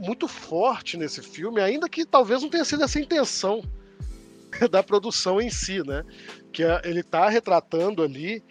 [0.00, 3.62] muito forte nesse filme, ainda que talvez não tenha sido essa intenção
[4.70, 6.04] da produção em si, né?
[6.52, 8.42] Que é, ele está retratando ali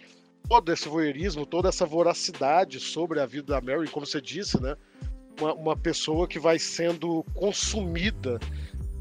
[0.48, 4.76] todo esse voyeurismo, toda essa voracidade sobre a vida da Mary, como você disse, né?
[5.38, 8.40] Uma, uma pessoa que vai sendo consumida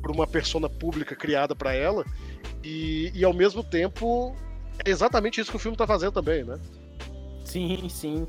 [0.01, 2.05] por uma persona pública criada para ela
[2.63, 4.35] e, e ao mesmo tempo
[4.85, 6.59] é exatamente isso que o filme está fazendo também, né?
[7.43, 8.27] Sim, sim.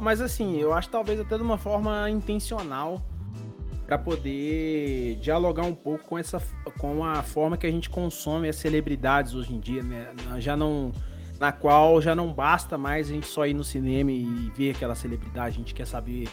[0.00, 3.02] Mas assim, eu acho talvez até de uma forma intencional
[3.86, 6.40] para poder dialogar um pouco com essa
[6.78, 10.12] com a forma que a gente consome as celebridades hoje em dia, né?
[10.38, 10.92] Já não
[11.40, 14.94] na qual já não basta mais a gente só ir no cinema e ver aquela
[14.94, 16.28] celebridade, a gente quer saber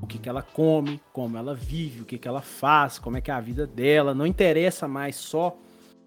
[0.00, 3.20] o que, que ela come, como ela vive, o que, que ela faz, como é
[3.20, 4.14] que é a vida dela.
[4.14, 5.56] Não interessa mais só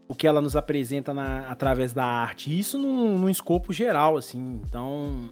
[0.08, 2.58] o que ela nos apresenta na, através da arte.
[2.58, 4.60] Isso num, num escopo geral, assim.
[4.66, 5.30] Então,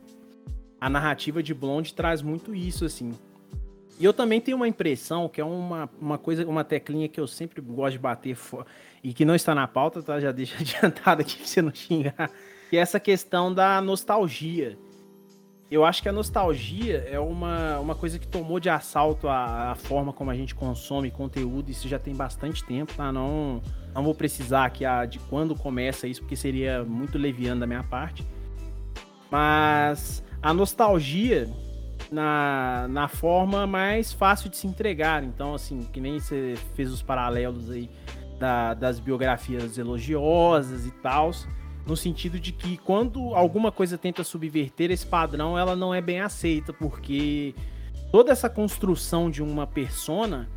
[0.80, 3.14] a narrativa de Blonde traz muito isso, assim.
[4.00, 7.28] E eu também tenho uma impressão que é uma, uma coisa, uma teclinha que eu
[7.28, 8.38] sempre gosto de bater
[9.04, 10.20] e que não está na pauta, tá?
[10.22, 12.32] Já deixa adiantado aqui pra você não xingar.
[12.70, 14.78] Que é essa questão da nostalgia.
[15.70, 19.76] Eu acho que a nostalgia é uma, uma coisa que tomou de assalto a, a
[19.76, 21.70] forma como a gente consome conteúdo.
[21.70, 23.12] Isso já tem bastante tempo, tá?
[23.12, 23.62] Não,
[23.94, 27.84] não vou precisar aqui a, de quando começa isso, porque seria muito leviano da minha
[27.84, 28.26] parte.
[29.30, 31.50] Mas a nostalgia
[32.12, 35.24] na, na forma mais fácil de se entregar.
[35.24, 37.90] Então, assim, que nem você fez os paralelos aí
[38.40, 41.32] da, das biografias elogiosas e tal,
[41.86, 46.22] no sentido de que quando alguma coisa tenta subverter esse padrão, ela não é bem
[46.22, 47.54] aceita, porque
[48.12, 50.50] toda essa construção de uma persona,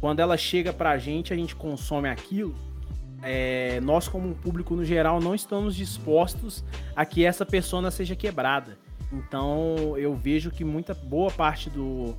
[0.00, 2.54] quando ela chega pra gente, a gente consome aquilo,
[3.22, 6.64] é, nós como público no geral não estamos dispostos
[6.96, 8.78] a que essa persona seja quebrada.
[9.12, 12.14] Então eu vejo que muita boa parte do,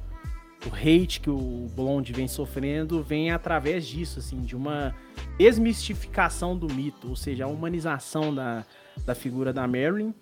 [0.61, 4.93] do hate que o Blonde vem sofrendo vem através disso, assim, de uma
[5.37, 8.65] desmistificação do mito, ou seja, a humanização da,
[9.05, 10.13] da figura da Marilyn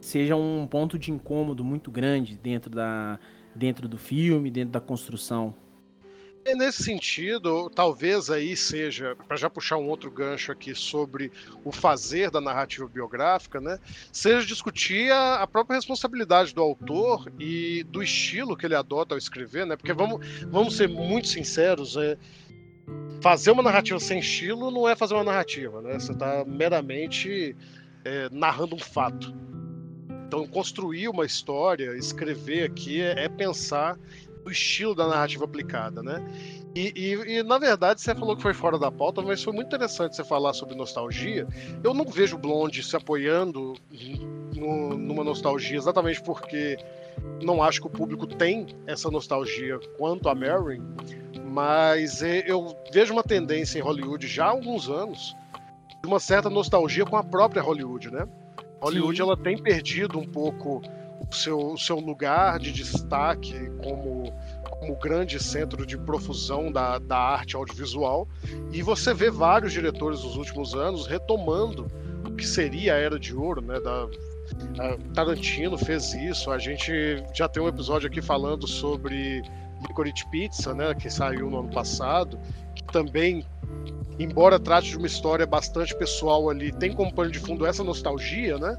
[0.00, 3.18] seja um ponto de incômodo muito grande dentro, da,
[3.54, 5.54] dentro do filme, dentro da construção.
[6.48, 11.32] E nesse sentido, talvez aí seja, para já puxar um outro gancho aqui sobre
[11.64, 13.80] o fazer da narrativa biográfica, né,
[14.12, 19.18] seja discutir a, a própria responsabilidade do autor e do estilo que ele adota ao
[19.18, 22.16] escrever, né, porque vamos, vamos ser muito sinceros, é,
[23.20, 27.56] fazer uma narrativa sem estilo não é fazer uma narrativa, né, você está meramente
[28.04, 29.34] é, narrando um fato.
[30.28, 33.98] Então, construir uma história, escrever aqui, é, é pensar
[34.46, 36.24] o estilo da narrativa aplicada, né?
[36.74, 39.66] E, e, e, na verdade você falou que foi fora da pauta, mas foi muito
[39.66, 41.46] interessante você falar sobre nostalgia.
[41.82, 43.74] Eu não vejo Blonde se apoiando
[44.54, 46.78] no, numa nostalgia exatamente porque
[47.42, 50.82] não acho que o público tem essa nostalgia quanto a Marin,
[51.44, 55.34] mas eu vejo uma tendência em Hollywood já há alguns anos
[56.00, 58.28] de uma certa nostalgia com a própria Hollywood, né?
[58.80, 59.22] Hollywood Sim.
[59.22, 60.82] ela tem perdido um pouco
[61.20, 64.32] o seu, seu lugar de destaque como,
[64.70, 68.28] como grande centro de profusão da, da arte audiovisual.
[68.72, 71.86] E você vê vários diretores nos últimos anos retomando
[72.26, 73.80] o que seria a Era de Ouro, né?
[73.80, 74.08] Da,
[75.14, 76.50] Tarantino fez isso.
[76.50, 79.42] A gente já tem um episódio aqui falando sobre
[79.82, 82.38] Licorice Pizza, né, que saiu no ano passado,
[82.74, 83.44] que também,
[84.18, 88.58] embora trate de uma história bastante pessoal ali, tem como pano de fundo essa nostalgia,
[88.58, 88.78] né?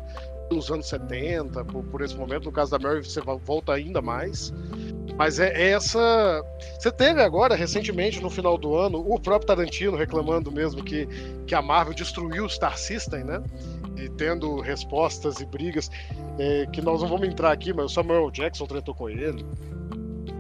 [0.56, 2.46] Nos anos 70, por, por, esse momento.
[2.46, 4.54] No caso da Mary, você volta ainda mais.
[5.18, 6.44] Mas é, é, essa.
[6.80, 11.08] Você teve agora, recentemente, no final do ano, o próprio Tarantino reclamando mesmo que,
[11.46, 13.44] que a Marvel destruiu o Star System, né?
[13.98, 15.90] E tendo respostas e brigas
[16.38, 19.44] é, que nós não vamos entrar aqui, mas o Samuel Jackson tratou com ele.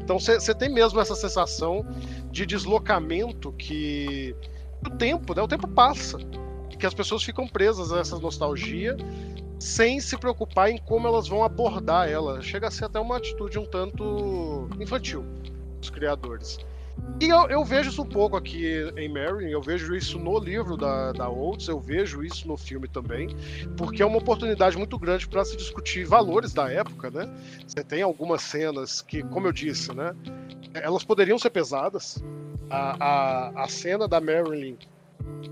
[0.04, 1.86] Então você tem mesmo essa sensação
[2.32, 4.36] de deslocamento que
[4.86, 5.41] o tempo, né?
[5.41, 6.17] O tempo passa.
[6.78, 8.96] Que as pessoas ficam presas a essa nostalgia
[9.60, 12.41] sem se preocupar em como elas vão abordar ela.
[12.41, 15.26] Chega a ser até uma atitude um tanto infantil
[15.80, 16.58] dos criadores.
[17.20, 20.78] E eu, eu, vejo isso um pouco aqui em Mary, eu vejo isso no livro
[20.78, 23.30] da, da Oates, eu vejo isso no filme também,
[23.76, 27.28] porque é uma oportunidade muito grande para se discutir valores da época, né?
[27.65, 30.15] Você tem algumas cenas que, como eu disse, né?
[30.74, 32.24] Elas poderiam ser pesadas.
[32.70, 34.76] A, a, a cena da Marilyn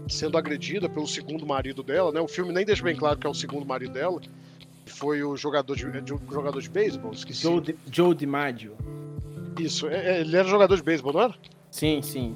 [0.07, 2.19] sendo agredida pelo segundo marido dela, né?
[2.19, 4.21] O filme nem deixa bem claro que é o segundo marido dela.
[4.85, 7.41] Foi o jogador de, de jogador de beisebol, esqueci.
[7.41, 8.75] Joe, Joe DiMaggio.
[9.59, 11.33] Isso, é, é, ele era jogador de beisebol, não era?
[11.71, 12.35] Sim, sim.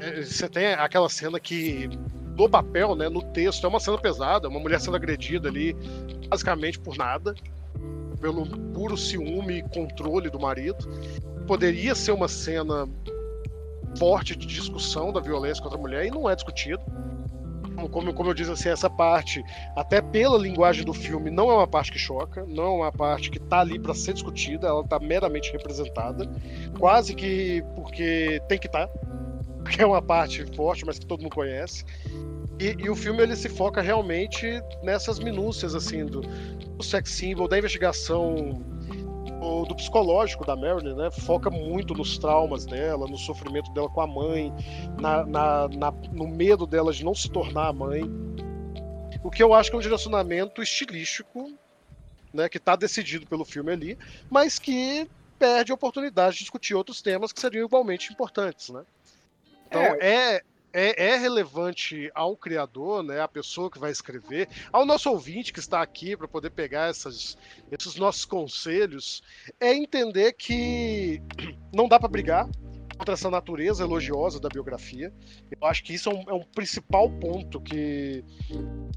[0.00, 1.88] É, você tem aquela cena que
[2.36, 5.74] no papel, né, no texto, é uma cena pesada, uma mulher sendo agredida ali,
[6.28, 7.34] basicamente por nada,
[8.20, 10.86] pelo puro ciúme e controle do marido.
[11.46, 12.88] Poderia ser uma cena
[13.98, 16.80] forte de discussão da violência contra a mulher e não é discutido.
[17.90, 19.44] Como, como eu disse assim, essa parte,
[19.76, 23.30] até pela linguagem do filme, não é uma parte que choca, não é uma parte
[23.30, 26.26] que está ali para ser discutida, ela está meramente representada,
[26.78, 28.98] quase que porque tem que estar, tá,
[29.62, 31.84] porque é uma parte forte, mas que todo mundo conhece.
[32.58, 34.46] E, e, o filme ele se foca realmente
[34.82, 38.62] nessas minúcias assim do, do sex symbol, da investigação
[39.66, 41.10] do psicológico da Marilyn, né?
[41.10, 44.52] Foca muito nos traumas dela, no sofrimento dela com a mãe,
[45.00, 48.02] na, na, na, no medo dela de não se tornar a mãe.
[49.22, 51.52] O que eu acho que é um direcionamento estilístico,
[52.32, 52.48] né?
[52.48, 53.98] Que está decidido pelo filme ali,
[54.30, 58.82] mas que perde a oportunidade de discutir outros temas que seriam igualmente importantes, né?
[59.66, 59.98] Então é,
[60.36, 60.42] é
[60.76, 65.58] é, é, relevante ao criador, né, a pessoa que vai escrever, ao nosso ouvinte que
[65.58, 67.38] está aqui para poder pegar essas,
[67.72, 69.22] esses nossos conselhos,
[69.58, 71.22] é entender que
[71.72, 72.46] não dá para brigar
[72.98, 75.10] contra essa natureza elogiosa da biografia.
[75.50, 78.22] Eu acho que isso é um, é um principal ponto que,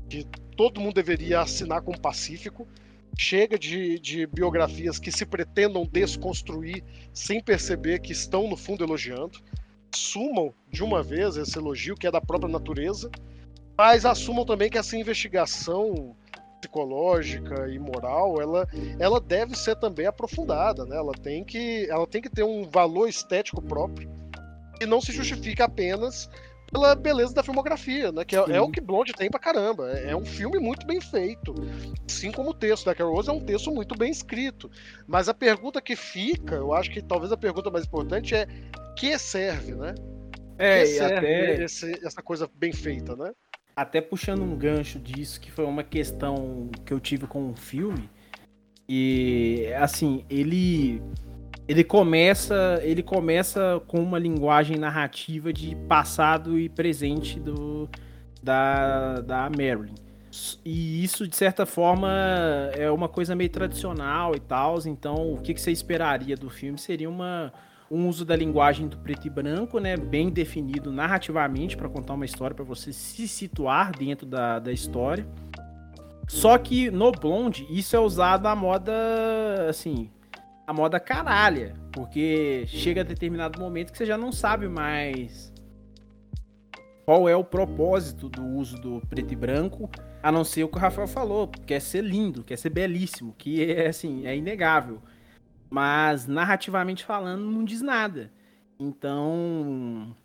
[0.09, 0.25] que
[0.57, 2.67] todo mundo deveria assinar como pacífico.
[3.17, 9.39] Chega de, de biografias que se pretendam desconstruir sem perceber que estão, no fundo, elogiando
[9.93, 13.10] assumam de uma vez esse elogio que é da própria natureza,
[13.78, 16.15] mas assumam também que essa investigação
[16.60, 18.67] psicológica e moral, ela,
[18.99, 20.97] ela deve ser também aprofundada, né?
[20.97, 24.10] Ela tem que, ela tem que ter um valor estético próprio
[24.82, 26.30] e não se justifica apenas
[26.71, 28.23] pela beleza da filmografia, né?
[28.23, 29.91] Que é, é, o que Blonde tem pra caramba.
[29.91, 31.53] É, é, um filme muito bem feito.
[32.10, 34.69] Assim como o texto da Carol Rose é um texto muito bem escrito.
[35.08, 38.47] Mas a pergunta que fica, eu acho que talvez a pergunta mais importante é
[38.95, 39.95] que serve, né?
[40.58, 41.63] É, que serve até...
[41.63, 43.32] esse, essa coisa bem feita, né?
[43.75, 48.10] Até puxando um gancho disso, que foi uma questão que eu tive com o filme.
[48.88, 51.01] E assim, ele
[51.69, 57.88] ele começa ele começa com uma linguagem narrativa de passado e presente do
[58.41, 59.93] da, da Marilyn.
[60.65, 62.09] E isso, de certa forma,
[62.74, 64.78] é uma coisa meio tradicional e tal.
[64.86, 67.51] Então, o que, que você esperaria do filme seria uma,
[67.89, 72.26] um uso da linguagem do preto e branco, né, bem definido narrativamente para contar uma
[72.26, 75.28] história para você se situar dentro da, da história.
[76.28, 78.93] Só que no Blonde isso é usado à moda
[79.67, 80.09] assim,
[80.70, 85.51] a moda caralha, porque chega a determinado momento que você já não sabe mais
[87.03, 89.89] qual é o propósito do uso do preto e branco,
[90.22, 93.63] a não ser o que o Rafael falou, quer ser lindo, quer ser belíssimo, que
[93.63, 95.01] é assim, é inegável.
[95.72, 98.32] Mas narrativamente falando, não diz nada.
[98.80, 100.15] Então,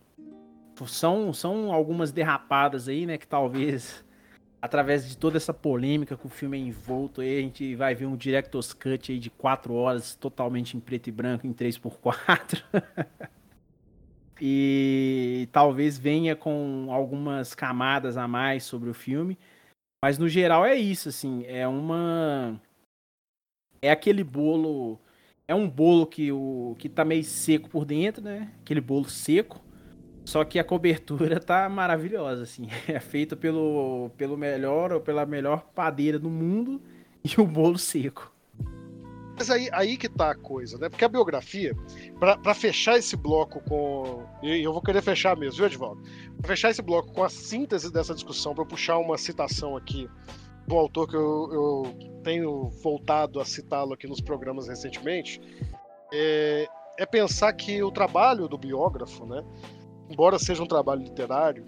[0.87, 4.05] são, são algumas derrapadas aí, né, que talvez
[4.65, 8.07] através de toda essa polêmica que o filme é envolto, aí a gente vai ver
[8.07, 12.63] um director's cut aí de 4 horas totalmente em preto e branco em 3x4.
[14.41, 19.37] e talvez venha com algumas camadas a mais sobre o filme,
[20.03, 22.59] mas no geral é isso, assim, é uma
[23.83, 24.99] é aquele bolo
[25.47, 28.51] é um bolo que o que tá meio seco por dentro, né?
[28.63, 29.63] Aquele bolo seco.
[30.25, 32.69] Só que a cobertura tá maravilhosa, assim.
[32.89, 36.81] É feita pelo, pelo melhor ou pela melhor padeira do mundo
[37.23, 38.33] e o bolo seco.
[39.37, 40.89] Mas aí, aí que tá a coisa, né?
[40.89, 41.77] Porque a biografia,
[42.21, 44.25] para fechar esse bloco com.
[44.43, 46.03] E eu vou querer fechar mesmo, viu, Edvaldo?
[46.39, 50.09] Pra fechar esse bloco com a síntese dessa discussão, para puxar uma citação aqui
[50.69, 55.41] do autor que eu, eu tenho voltado a citá-lo aqui nos programas recentemente,
[56.13, 56.69] é,
[56.99, 59.45] é pensar que o trabalho do biógrafo, né?
[60.11, 61.65] Embora seja um trabalho literário,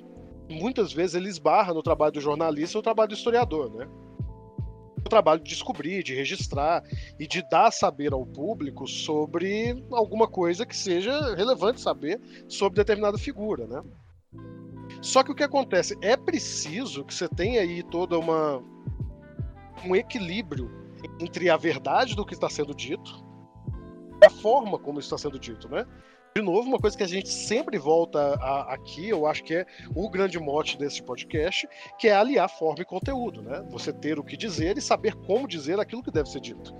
[0.48, 3.88] muitas vezes ele esbarra no trabalho do jornalista no trabalho do historiador, né?
[5.04, 6.82] O trabalho de descobrir, de registrar
[7.18, 13.16] e de dar saber ao público sobre alguma coisa que seja relevante saber sobre determinada
[13.16, 13.82] figura, né?
[15.00, 18.62] Só que o que acontece é preciso que você tenha aí toda uma
[19.84, 20.70] um equilíbrio
[21.20, 23.24] entre a verdade do que está sendo dito
[24.24, 25.86] a forma como está sendo dito, né?
[26.36, 29.66] De novo, uma coisa que a gente sempre volta a, aqui, eu acho que é
[29.94, 31.66] o grande mote desse podcast,
[31.98, 33.64] que é aliar forma e conteúdo, né?
[33.70, 36.76] Você ter o que dizer e saber como dizer aquilo que deve ser dito.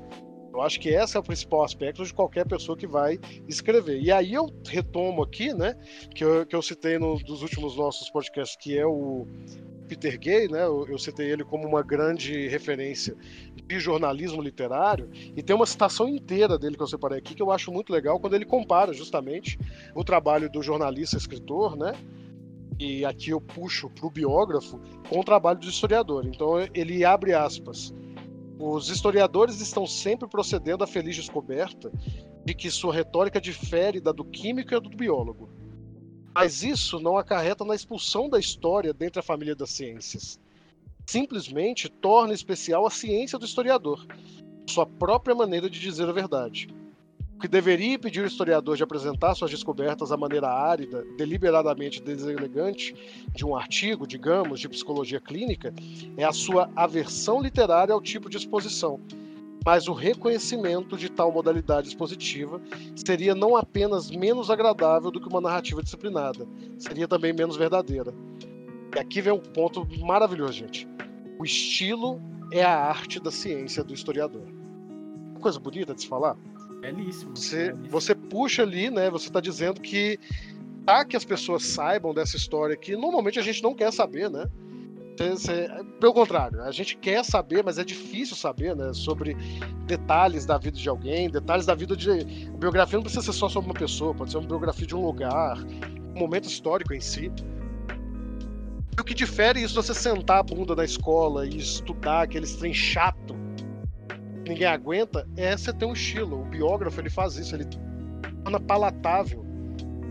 [0.53, 3.99] Eu acho que esse é o principal aspecto de qualquer pessoa que vai escrever.
[3.99, 5.75] E aí eu retomo aqui, né,
[6.15, 9.27] que eu, que eu citei nos dos últimos nossos podcasts, que é o
[9.87, 10.65] Peter Gay, né?
[10.65, 13.17] Eu, citei ele como uma grande referência
[13.55, 17.51] de jornalismo literário, e tem uma citação inteira dele que eu separei aqui que eu
[17.51, 19.59] acho muito legal quando ele compara justamente
[19.95, 21.95] o trabalho do jornalista escritor, né?
[22.79, 24.79] E aqui eu puxo para o biógrafo
[25.09, 26.27] com o trabalho do historiador.
[26.27, 27.95] Então ele abre aspas.
[28.59, 31.91] Os historiadores estão sempre procedendo à feliz descoberta
[32.45, 35.56] de que sua retórica difere da do químico e do biólogo
[36.39, 40.39] mas isso não acarreta na expulsão da história dentro da família das ciências.
[41.07, 44.07] Simplesmente torna especial a ciência do historiador,
[44.69, 46.69] sua própria maneira de dizer a verdade.
[47.37, 52.95] O que deveria impedir o historiador de apresentar suas descobertas à maneira árida, deliberadamente deselegante,
[53.35, 55.73] de um artigo, digamos, de psicologia clínica,
[56.19, 59.01] é a sua aversão literária ao tipo de exposição,
[59.67, 62.63] mas o reconhecimento de tal modalidade expositiva
[62.95, 66.47] seria não apenas menos agradável do que uma narrativa disciplinada,
[66.79, 68.15] seria também menos verdadeira.
[68.95, 70.89] E aqui vem um ponto maravilhoso, gente.
[71.37, 74.47] O estilo é a arte da ciência do historiador.
[75.33, 76.37] Uma coisa bonita de se falar.
[76.81, 77.37] Belíssimo.
[77.37, 77.91] Você, belíssimo.
[77.91, 79.11] você puxa ali, né?
[79.11, 80.17] Você está dizendo que
[80.85, 84.49] para que as pessoas saibam dessa história que normalmente a gente não quer saber, né?
[85.99, 88.93] Pelo contrário, a gente quer saber, mas é difícil saber, né?
[88.93, 89.35] Sobre
[89.87, 92.11] detalhes da vida de alguém, detalhes da vida de.
[92.11, 95.05] A biografia não precisa ser só sobre uma pessoa, pode ser uma biografia de um
[95.05, 95.59] lugar,
[96.15, 97.33] um momento histórico em si.
[98.99, 102.75] o que difere isso de você sentar a bunda na escola e estudar aquele trem
[102.75, 103.37] chato
[104.49, 106.43] ninguém aguenta é você ter um estilo.
[106.43, 107.67] O biógrafo ele faz isso, ele
[108.45, 109.46] torna palatável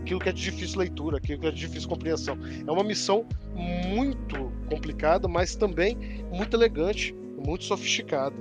[0.06, 2.38] aquilo que é de difícil leitura, aquilo que é de difícil compreensão.
[2.64, 5.96] É uma missão muito complicada, mas também
[6.30, 8.36] muito elegante, muito sofisticada.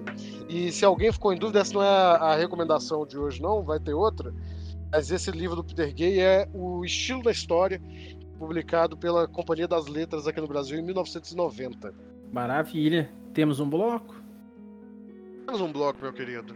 [0.47, 3.79] E se alguém ficou em dúvida, essa não é a recomendação de hoje, não, vai
[3.79, 4.31] ter outra.
[4.91, 7.81] Mas esse livro do Peter Gay é O Estilo da História,
[8.37, 11.93] publicado pela Companhia das Letras aqui no Brasil em 1990.
[12.31, 13.09] Maravilha.
[13.33, 14.15] Temos um bloco?
[15.47, 16.55] Temos um bloco, meu querido.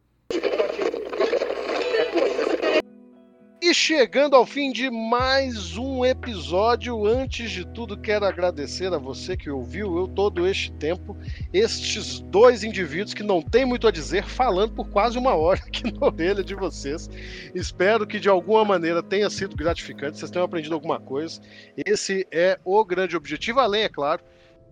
[3.63, 9.37] E chegando ao fim de mais um episódio, antes de tudo quero agradecer a você
[9.37, 11.15] que ouviu eu todo este tempo,
[11.53, 15.83] estes dois indivíduos que não tem muito a dizer, falando por quase uma hora aqui
[15.93, 17.07] na orelha de vocês.
[17.53, 21.39] Espero que de alguma maneira tenha sido gratificante, vocês tenham aprendido alguma coisa.
[21.85, 24.23] Esse é o grande objetivo, além, é claro,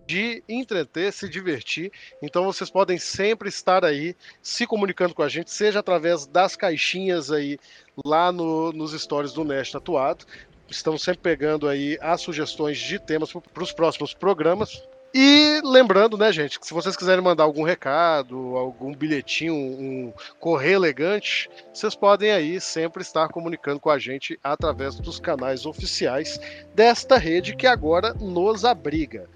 [0.06, 1.92] de entreter, se divertir.
[2.22, 7.30] Então vocês podem sempre estar aí se comunicando com a gente, seja através das caixinhas
[7.30, 7.58] aí
[8.04, 10.24] lá no, nos stories do Nest Atuado.
[10.68, 14.82] Estamos sempre pegando aí as sugestões de temas para os próximos programas.
[15.12, 20.76] E lembrando, né, gente, que se vocês quiserem mandar algum recado, algum bilhetinho, um correio
[20.76, 26.40] elegante, vocês podem aí sempre estar comunicando com a gente através dos canais oficiais
[26.76, 29.28] desta rede que agora nos abriga.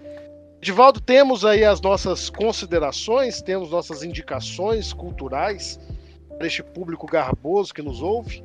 [0.65, 5.79] Divaldo, temos aí as nossas considerações, temos nossas indicações culturais
[6.39, 8.43] para este público garboso que nos ouve.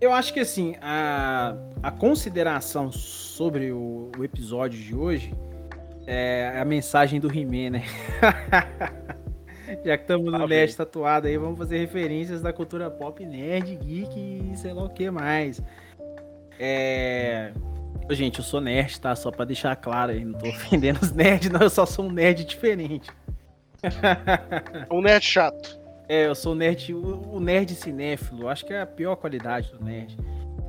[0.00, 5.32] Eu acho que assim, a, a consideração sobre o, o episódio de hoje
[6.08, 7.84] é a mensagem do He-Man, né?
[9.84, 14.18] Já que estamos no ah, tatuado aí, vamos fazer referências da cultura pop, nerd, geek
[14.18, 15.62] e sei lá o que mais.
[16.58, 17.52] É,
[18.10, 19.14] Gente, eu sou nerd, tá?
[19.14, 22.12] Só pra deixar claro aí, não tô ofendendo os nerds, não, eu só sou um
[22.12, 23.10] nerd diferente.
[24.90, 25.78] um nerd chato.
[26.08, 30.16] É, eu sou nerd, o, nerd cinéfilo, acho que é a pior qualidade do nerd.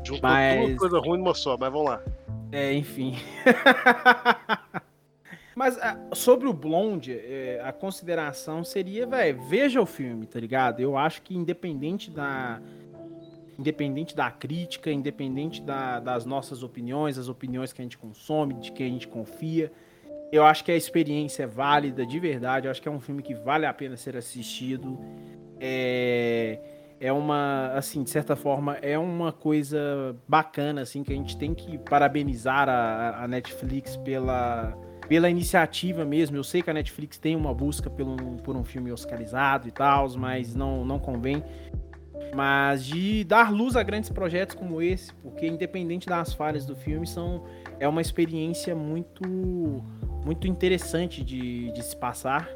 [0.04, 0.78] Juntou mas...
[0.78, 2.02] coisa ruim numa só, mas vamos lá.
[2.52, 3.16] É, enfim.
[5.56, 10.40] mas a, ah, sobre o Blonde, é, a consideração seria, velho, veja o filme, tá
[10.40, 10.82] ligado?
[10.82, 12.62] Eu acho que independente da
[13.60, 18.72] independente da crítica, independente da, das nossas opiniões, as opiniões que a gente consome, de
[18.72, 19.70] quem a gente confia.
[20.32, 22.68] Eu acho que a experiência é válida de verdade.
[22.68, 24.98] Eu acho que é um filme que vale a pena ser assistido.
[25.60, 26.58] É,
[27.02, 31.54] é uma, assim, de certa forma, é uma coisa bacana, assim, que a gente tem
[31.54, 34.74] que parabenizar a, a Netflix pela,
[35.06, 36.38] pela iniciativa mesmo.
[36.38, 40.10] Eu sei que a Netflix tem uma busca um, por um filme oscarizado e tal,
[40.18, 41.44] mas não, não convém
[42.36, 47.08] mas de dar luz a grandes projetos como esse, porque independente das falhas do filme,
[47.08, 47.44] são,
[47.80, 49.84] é uma experiência muito
[50.24, 52.50] muito interessante de, de se passar,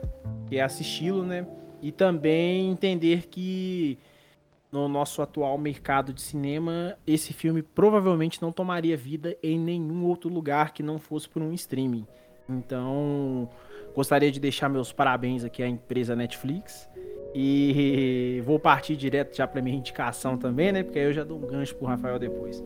[0.47, 1.47] que é assisti-lo, né?
[1.81, 3.97] E também entender que
[4.71, 10.29] no nosso atual mercado de cinema, esse filme provavelmente não tomaria vida em nenhum outro
[10.29, 12.07] lugar que não fosse por um streaming.
[12.49, 13.49] Então,
[13.95, 16.89] gostaria de deixar meus parabéns aqui à empresa Netflix
[17.33, 20.83] e vou partir direto já para minha indicação também, né?
[20.83, 22.63] Porque aí eu já dou um gancho pro Rafael depois.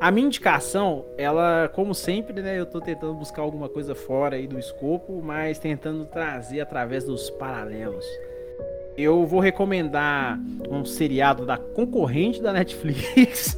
[0.00, 2.58] A minha indicação, ela, como sempre, né?
[2.58, 7.30] Eu tô tentando buscar alguma coisa fora aí do escopo, mas tentando trazer através dos
[7.30, 8.04] paralelos.
[8.96, 13.56] Eu vou recomendar um seriado da concorrente da Netflix.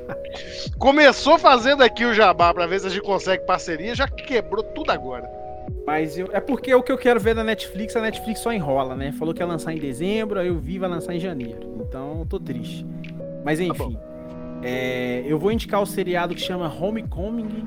[0.78, 4.90] Começou fazendo aqui o jabá para ver se a gente consegue parceria, já quebrou tudo
[4.90, 5.43] agora.
[5.86, 8.96] Mas eu, é porque o que eu quero ver da Netflix, a Netflix só enrola,
[8.96, 9.12] né?
[9.12, 11.84] Falou que ia lançar em dezembro, aí eu vi vai lançar em janeiro.
[11.86, 12.86] Então, tô triste.
[13.44, 13.92] Mas tá enfim.
[13.92, 14.14] Tá
[14.62, 17.66] é, eu vou indicar o seriado que chama Homecoming,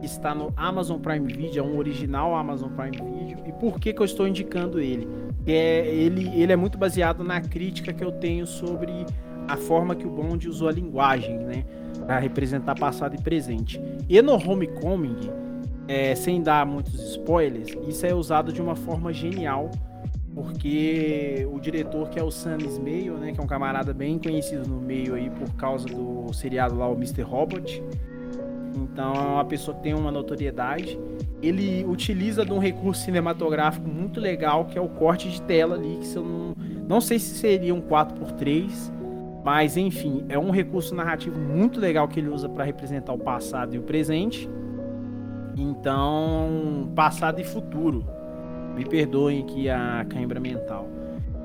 [0.00, 3.38] que está no Amazon Prime Video, é um original Amazon Prime Video.
[3.46, 5.08] E por que, que eu estou indicando ele?
[5.46, 6.28] É, ele?
[6.34, 9.06] Ele é muito baseado na crítica que eu tenho sobre
[9.46, 11.64] a forma que o Bond usou a linguagem, né?
[12.04, 13.80] Para representar passado e presente.
[14.08, 15.43] E no Homecoming
[15.86, 19.70] é, sem dar muitos spoilers, isso é usado de uma forma genial,
[20.34, 24.68] porque o diretor, que é o Sam Ismail, né, que é um camarada bem conhecido
[24.68, 27.22] no meio aí por causa do seriado lá, o Mr.
[27.22, 27.82] Robot,
[28.76, 30.98] então é uma pessoa que tem uma notoriedade.
[31.42, 35.98] Ele utiliza de um recurso cinematográfico muito legal, que é o corte de tela ali,
[35.98, 36.54] que eu não,
[36.88, 38.70] não sei se seria um 4x3,
[39.44, 43.74] mas enfim, é um recurso narrativo muito legal que ele usa para representar o passado
[43.74, 44.48] e o presente.
[45.56, 48.04] Então, passado e futuro.
[48.74, 50.88] Me perdoem aqui a cãibra mental.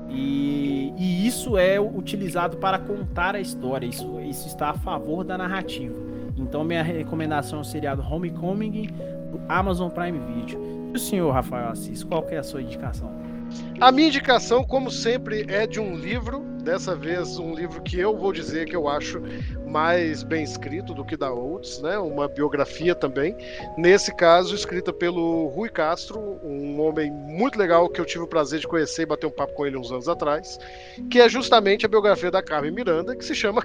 [0.08, 3.86] E, e, isso é utilizado para contar a história.
[3.86, 5.94] Isso, isso está a favor da narrativa.
[6.36, 8.88] Então, minha recomendação é o seriado Homecoming
[9.30, 10.60] do Amazon Prime Video.
[10.92, 13.10] E o senhor, Rafael Assis, qual é a sua indicação?
[13.80, 16.40] A minha indicação, como sempre, é de um livro.
[16.62, 19.22] Dessa vez, um livro que eu vou dizer que eu acho
[19.70, 21.96] mais bem escrito do que da outros, né?
[21.98, 23.36] Uma biografia também.
[23.78, 28.58] Nesse caso, escrita pelo Rui Castro, um homem muito legal que eu tive o prazer
[28.58, 30.58] de conhecer e bater um papo com ele uns anos atrás,
[31.08, 33.62] que é justamente a biografia da Carmen Miranda, que se chama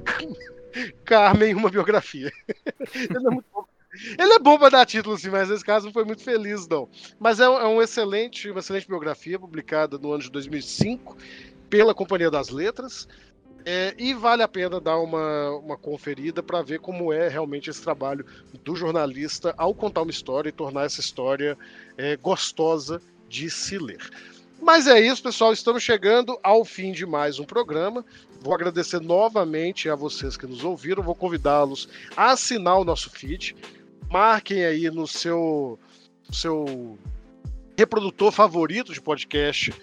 [1.03, 2.32] Carmen, uma biografia.
[2.93, 3.66] Ele é muito bom
[4.20, 6.89] ele é bom para dar título, sim, mas nesse caso não foi muito feliz, não.
[7.18, 11.16] Mas é, um, é um excelente, uma excelente biografia, publicada no ano de 2005
[11.70, 13.08] pela Companhia das Letras.
[13.66, 17.82] É, e vale a pena dar uma, uma conferida para ver como é realmente esse
[17.82, 18.24] trabalho
[18.63, 21.57] do jornalista ao contar uma história e tornar essa história
[21.97, 24.07] é, gostosa de se ler.
[24.61, 25.51] Mas é isso, pessoal.
[25.51, 28.05] Estamos chegando ao fim de mais um programa.
[28.39, 31.01] Vou agradecer novamente a vocês que nos ouviram.
[31.01, 33.55] Vou convidá-los a assinar o nosso feed
[34.09, 35.80] marquem aí no seu,
[36.32, 36.97] seu
[37.78, 39.74] reprodutor favorito de podcast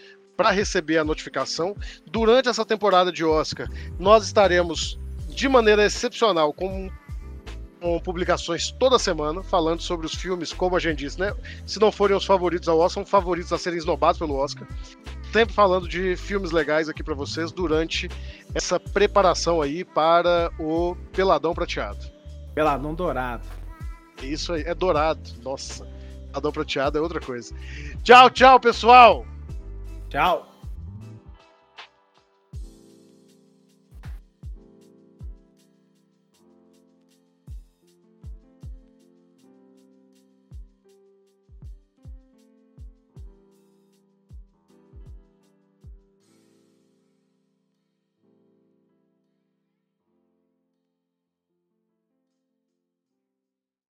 [0.43, 1.77] para receber a notificação.
[2.05, 6.91] Durante essa temporada de Oscar, nós estaremos de maneira excepcional com,
[7.81, 11.33] com, publicações toda semana, falando sobre os filmes, como a gente disse, né?
[11.65, 14.67] Se não forem os favoritos ao Oscar, são favoritos a serem esnobados pelo Oscar.
[15.33, 18.11] Sempre falando de filmes legais aqui para vocês durante
[18.53, 22.05] essa preparação aí para o Peladão Prateado.
[22.53, 23.47] Peladão Dourado.
[24.21, 25.31] Isso aí, é dourado.
[25.43, 25.87] Nossa,
[26.35, 27.55] Adão prateado é outra coisa.
[28.03, 29.32] Tchau, tchau, pessoal!
[30.13, 30.52] Tchau!